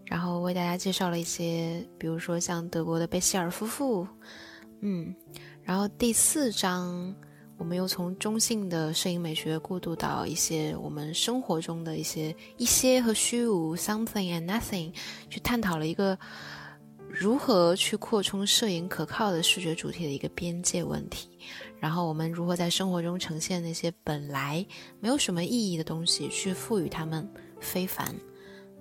[0.05, 4.07] 然后为大家介绍了一些，比如说像德国的贝希尔夫妇。
[4.79, 5.13] 嗯，
[5.63, 7.13] 然后第四章。
[7.61, 14.91] 我们又从中性的摄影美学过渡到一些我们生活中的一些一些和虚无 （something and nothing）
[15.29, 16.17] 去探讨了一个
[17.07, 21.29] 如何去扩充摄影可靠的视觉主题的一个边界问题。
[21.79, 24.65] 然后我们如何在生活中呈现那些本来
[24.99, 27.29] 没有什么意义的东西，去赋予它们
[27.59, 28.15] 非凡。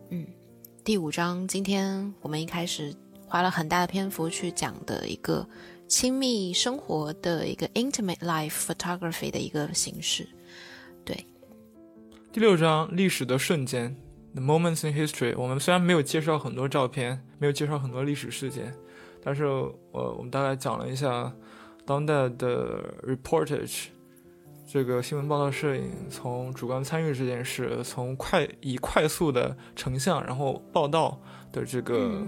[0.08, 0.26] 嗯，
[0.82, 2.94] 第五章今天我们一开始
[3.26, 5.46] 花了很大的篇幅去讲的一个。
[5.90, 10.24] 亲密生活的一个 intimate life photography 的一个形式，
[11.04, 11.26] 对。
[12.32, 13.94] 第六章历史的瞬间
[14.32, 15.34] ，the moments in history。
[15.36, 18.72] 我们虽然没有介绍很多照片，没有介绍很多历史事件，
[19.20, 21.34] 但是我我们大概讲了一下
[21.84, 23.86] 当代的 reportage，
[24.72, 32.24] 这个新闻报道摄影从主观参与这件事，从快以快速的成像然后报道的这个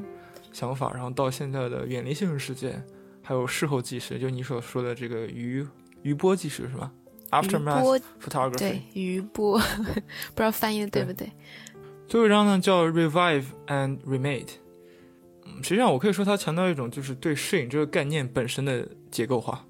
[0.53, 2.85] 想法，然后到现在的远离现实事件。
[3.23, 5.67] 还有事后纪实，就你所说的这个余
[6.03, 6.93] 余波纪实是吧
[7.31, 8.59] ？Aftermath photography。
[8.59, 9.59] 对，余波，
[10.35, 11.31] 不知道翻译的对不对？
[12.09, 14.49] 最后一张呢叫 Revive and Remade。
[15.45, 19.65] 嗯，实际上我可以说它强调一种就是对摄影这个概念本身的结构化。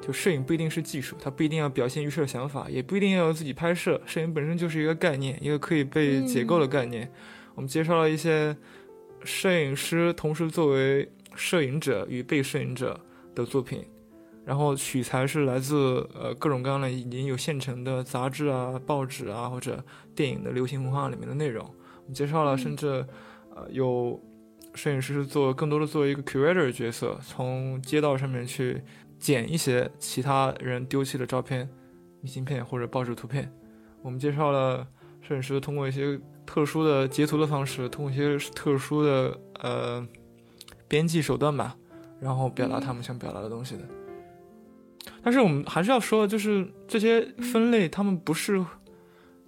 [0.00, 4.02] 就摄影不一定是技术，它不一定要表现预设想法，也不一定要有自己拍摄。
[4.04, 7.08] 摄影本身就是一个概念，一个可以被解构的概念。
[7.54, 8.56] 我们介绍了一些
[9.22, 12.98] 摄影师同时作为摄影者与被摄影者
[13.34, 13.84] 的作品，
[14.44, 19.82] 然后取材是来自呃各种各样的已经有现成的杂志啊、报纸啊或者
[20.14, 21.64] 电影的流行文化里面的内容。
[21.64, 23.06] 我们介绍了，甚至
[23.54, 24.20] 呃有
[24.74, 28.82] 摄影师是做更多的作为一个 curator 角色，从街道上面去
[29.18, 31.68] 捡一些其他人丢弃的照片、
[32.20, 33.52] 明信片或者报纸图片。
[34.02, 34.86] 我们介绍了
[35.20, 40.04] 摄影师通过一些特殊的截图的方式，通过一些特殊的呃
[40.92, 41.74] 编辑手段吧，
[42.20, 43.82] 然后表达他们想表达的东西的。
[45.22, 48.62] 但是我们还是要说，就是这些分类，他们不是，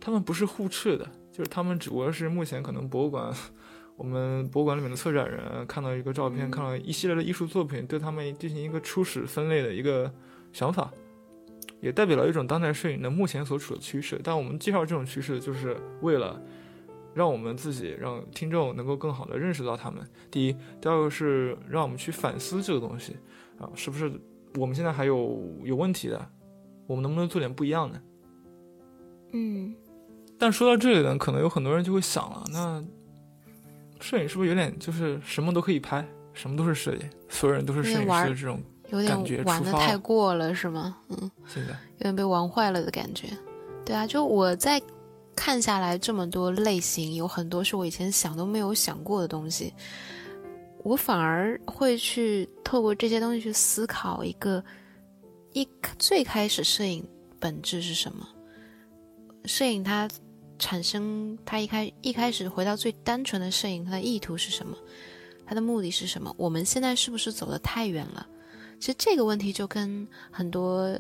[0.01, 1.07] 他们不是互斥的。
[1.31, 3.31] 就是他们只不过是目前可能博物馆，
[3.99, 10.11] 我们博物馆里面的策展人看到一个照片，看到一系列的艺术作品，对他们进行一个初始分类的一个
[10.51, 10.91] 想法，
[11.83, 14.19] 也代表了一种当代摄影的目前所处的趋势。
[14.25, 16.41] 但我们介绍这种趋势，就是为了
[17.15, 20.05] 让我们自己，让听众能够更好的认识到他们。
[20.31, 23.16] 第一，第二个是让我们去反思这个东西
[23.59, 24.12] 啊，是不是
[24.57, 26.28] 我们现在还有有问题的？
[26.86, 28.03] 我们能不能做点不一样的？
[29.32, 29.74] 嗯。
[30.36, 32.85] 但说到这里呢，可能有很多人就会想了，那
[34.01, 38.61] 摄影是不是有点就是什么都可以拍，什么都是摄影，所有人都是摄影师的这种
[39.07, 40.99] 感觉玩的太过了是吗？
[41.09, 43.28] 嗯，现在有点被玩坏了的感觉。
[43.86, 44.82] 对啊，就我在
[45.35, 49.73] 看下来这么多类型，有很多是我以前想都没有想过的东西，
[50.82, 54.65] 我反而会去透过这些东西去思考一个
[55.52, 57.06] 一最开始摄影
[57.39, 58.28] 本质是什么，
[59.44, 60.09] 摄影它。
[60.56, 64.74] 产生它一开一开始回到最单纯的摄影，它的意图是什么？
[65.44, 66.32] 它的目的是什么？
[66.39, 68.24] 我们现在是不是走得太远了？
[68.78, 70.97] 其实这个问题就跟很多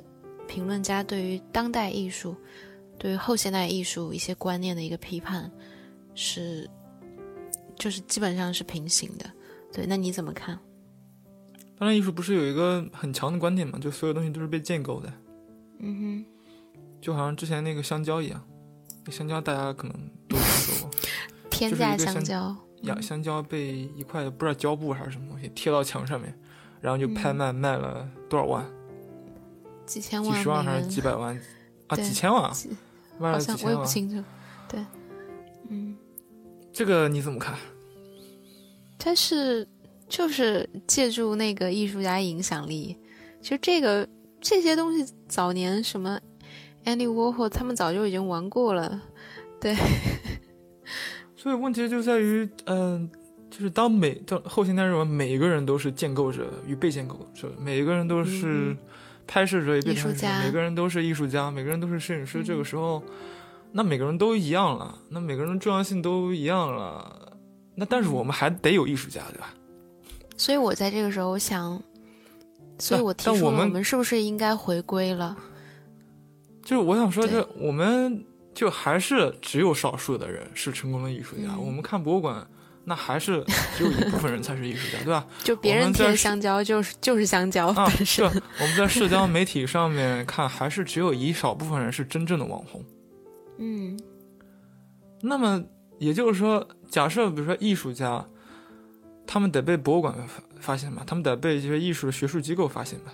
[0.48, 2.34] 评论家对于当代艺术、
[2.98, 5.50] 对于后现代艺术一些观念的一个批判
[6.14, 6.68] 是，
[7.76, 9.30] 就是基本上是平行的。
[9.72, 10.58] 对，那你怎么看？
[11.76, 13.78] 当代艺术不是有一个很强的观点嘛？
[13.78, 15.12] 就所有东西都是被建构的。
[15.80, 16.24] 嗯哼，
[17.00, 18.42] 就好像之前那个香蕉一样。
[19.10, 19.94] 香蕉大家可能
[20.28, 20.90] 都听说过，
[21.50, 26.32] 天价香蕉，养香蕉被一块不知道胶布还是什么东西贴到墙上面，
[26.80, 28.64] 然后就拍卖卖了多少万？
[29.84, 30.32] 几千万？
[30.32, 31.38] 几十万还是几百万？
[31.88, 32.52] 啊，几千万？
[33.18, 33.64] 卖了几千万？
[33.66, 34.22] 我也不清楚。
[34.68, 34.84] 对，
[35.68, 35.96] 嗯，
[36.72, 37.54] 这个你怎么看？
[38.98, 39.66] 但是
[40.08, 42.96] 就是借助那个艺术家影响力，
[43.40, 44.08] 其实这个
[44.40, 46.20] 这些东西早年什么。
[46.86, 49.00] Andy Warhol 他们早就已经玩过了，
[49.58, 49.74] 对。
[51.34, 53.10] 所以问题就在于，嗯，
[53.50, 58.76] 就是当每当后现代认为每一个人都是建构者与被建构者，每一个人都是
[59.26, 62.42] 拍摄者与被拍摄者，每个人都是艺术家，每个人都是摄影师。
[62.42, 63.02] 这个时候，
[63.72, 67.32] 那每个人都一样了，那每个人的重要性都一样了。
[67.74, 69.52] 那但是我们还得有艺术家，对吧？
[70.36, 71.82] 所以我在这个时候想，
[72.78, 75.36] 所以我提出我们是不是应该回归了？
[76.62, 78.24] 就是我想说，就我们
[78.54, 81.58] 就还是只有少数的人是成功的艺术家。
[81.58, 82.46] 我们看博物馆，
[82.84, 83.42] 那还是
[83.76, 85.26] 只有一部分人才是艺术家，对吧？
[85.42, 87.88] 就别人贴香蕉就是就是香蕉啊。
[87.88, 92.84] 是我们在社交媒体上面看，还是只有一少部分人是真正的网红。
[93.58, 93.98] 嗯。
[95.22, 95.64] 那么
[95.98, 98.22] 也就是说，假设比如说艺术家，
[99.26, 101.02] 他们得被博物馆发发现吧？
[101.06, 103.12] 他们得被这些艺术的学术机构发现吧？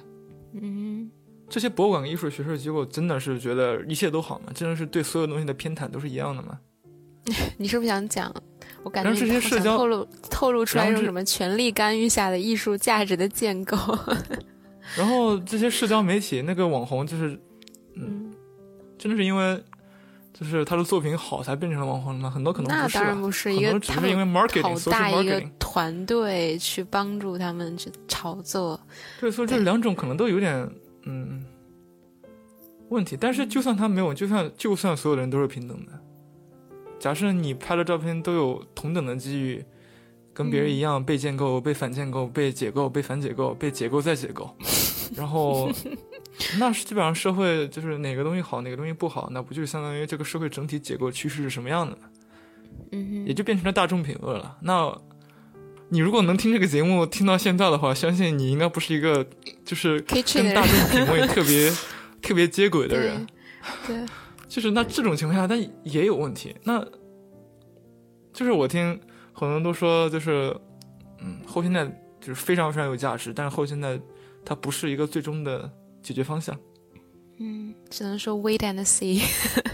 [0.54, 1.10] 嗯。
[1.48, 4.46] 这些博物馆、艺术学术机构真的是觉得一切都好吗？
[4.54, 6.58] 真的是对所有东西的偏袒都是一样的吗？
[7.58, 8.34] 你是不是想讲？
[8.82, 13.76] 我感觉这些社交透露透露出来一种什么权力干预下的艺术价值的建构。
[14.96, 17.40] 然后这些社交媒体那个网红就是，
[17.94, 18.32] 嗯，
[18.98, 19.62] 真的是因为
[20.32, 22.30] 就是他的作品好才变成了网红的吗？
[22.30, 28.80] 很多可能那当然不是，一个只是因为 marketing 好大一个团队去帮助他们去炒作。
[29.20, 30.68] 对，所以这两种可能都有点。
[31.04, 31.42] 嗯，
[32.90, 33.16] 问题。
[33.18, 35.92] 但是就算他没有，就算就算所有人都是平等的，
[37.00, 39.64] 假设你拍的照片都有同等的机遇，
[40.32, 44.54] 跟别人一样被建构、被反建构、被解构、被反解构、被解构再解构，
[45.16, 45.68] 然后
[46.58, 51.98] 那是基本上社会就是哪个东西好，哪个东西不好，那不就相当于这个社会整体解构趋势是什么样的？
[52.92, 54.58] 嗯，也就变成了大众品恶了。
[54.60, 54.96] 那。
[55.92, 59.26] 你如果能听这个节目听到现在的话，相信你应该不是一个
[59.64, 61.68] 就是跟大众品味特别
[62.22, 63.26] 特别接轨的人。
[63.84, 63.96] 对，
[64.50, 66.54] 就是那这种情况下，但也有问题。
[66.64, 66.84] 那
[68.32, 69.00] 就是我听
[69.32, 70.54] 很多人都说，就是
[71.20, 71.86] 嗯，后现代
[72.20, 73.96] 就是非常非常有价值，但是后现代
[74.44, 75.70] 它不是一个最终的
[76.02, 76.58] 解决方向。
[77.38, 79.22] 嗯，只能说 wait and see。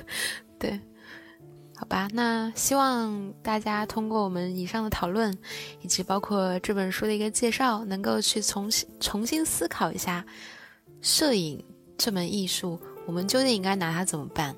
[0.60, 0.78] 对。
[1.78, 5.30] 好吧，那希望大家通过我们以上的讨论，
[5.82, 10.24] 以及包括这本书的一个介绍，能够去重新重新思考一下
[11.02, 11.62] 摄影
[11.98, 14.56] 这门艺术，我们究竟应该拿它怎么办？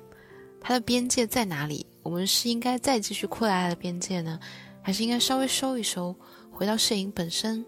[0.61, 1.85] 它的边界在哪里？
[2.03, 4.39] 我们是应该再继续扩大它的边界呢，
[4.81, 6.15] 还是应该稍微收一收，
[6.51, 7.65] 回到摄影本身，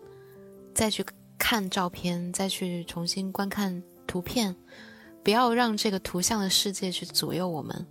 [0.73, 1.05] 再去
[1.37, 4.55] 看照片，再去重新观看图片，
[5.23, 7.87] 不要让这个图像的世界去左右我们。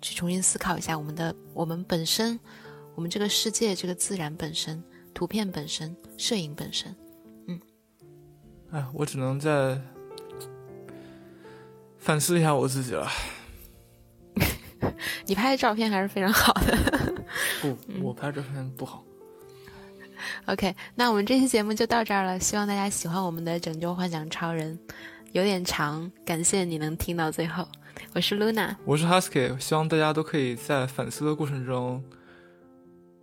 [0.00, 2.38] 去重新思考一下我们的我们本身，
[2.94, 4.80] 我们这个世界，这个自然本身，
[5.12, 6.94] 图片本身，摄影本身，
[7.48, 7.60] 嗯，
[8.70, 9.76] 哎，我只能再
[11.98, 13.10] 反思一下我自己了。
[15.26, 16.76] 你拍的照片还是非常好的。
[17.60, 19.04] 不， 我拍照片不好。
[20.46, 24.78] OK，那我们这期节目就到这儿了，希望大家喜欢我们的拯救幻想超人，
[25.32, 27.66] 有点长，感谢你能听到最后。
[28.14, 32.02] 我是 Luna，我是 Husky，希望大家都可以在反思的过程中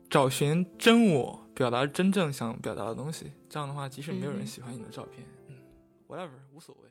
[0.09, 3.31] 找寻真我，表达真正想表达的东西。
[3.49, 5.55] 这样的话，即使没有人喜欢你的照片，嗯
[6.07, 6.89] ，whatever，无所谓。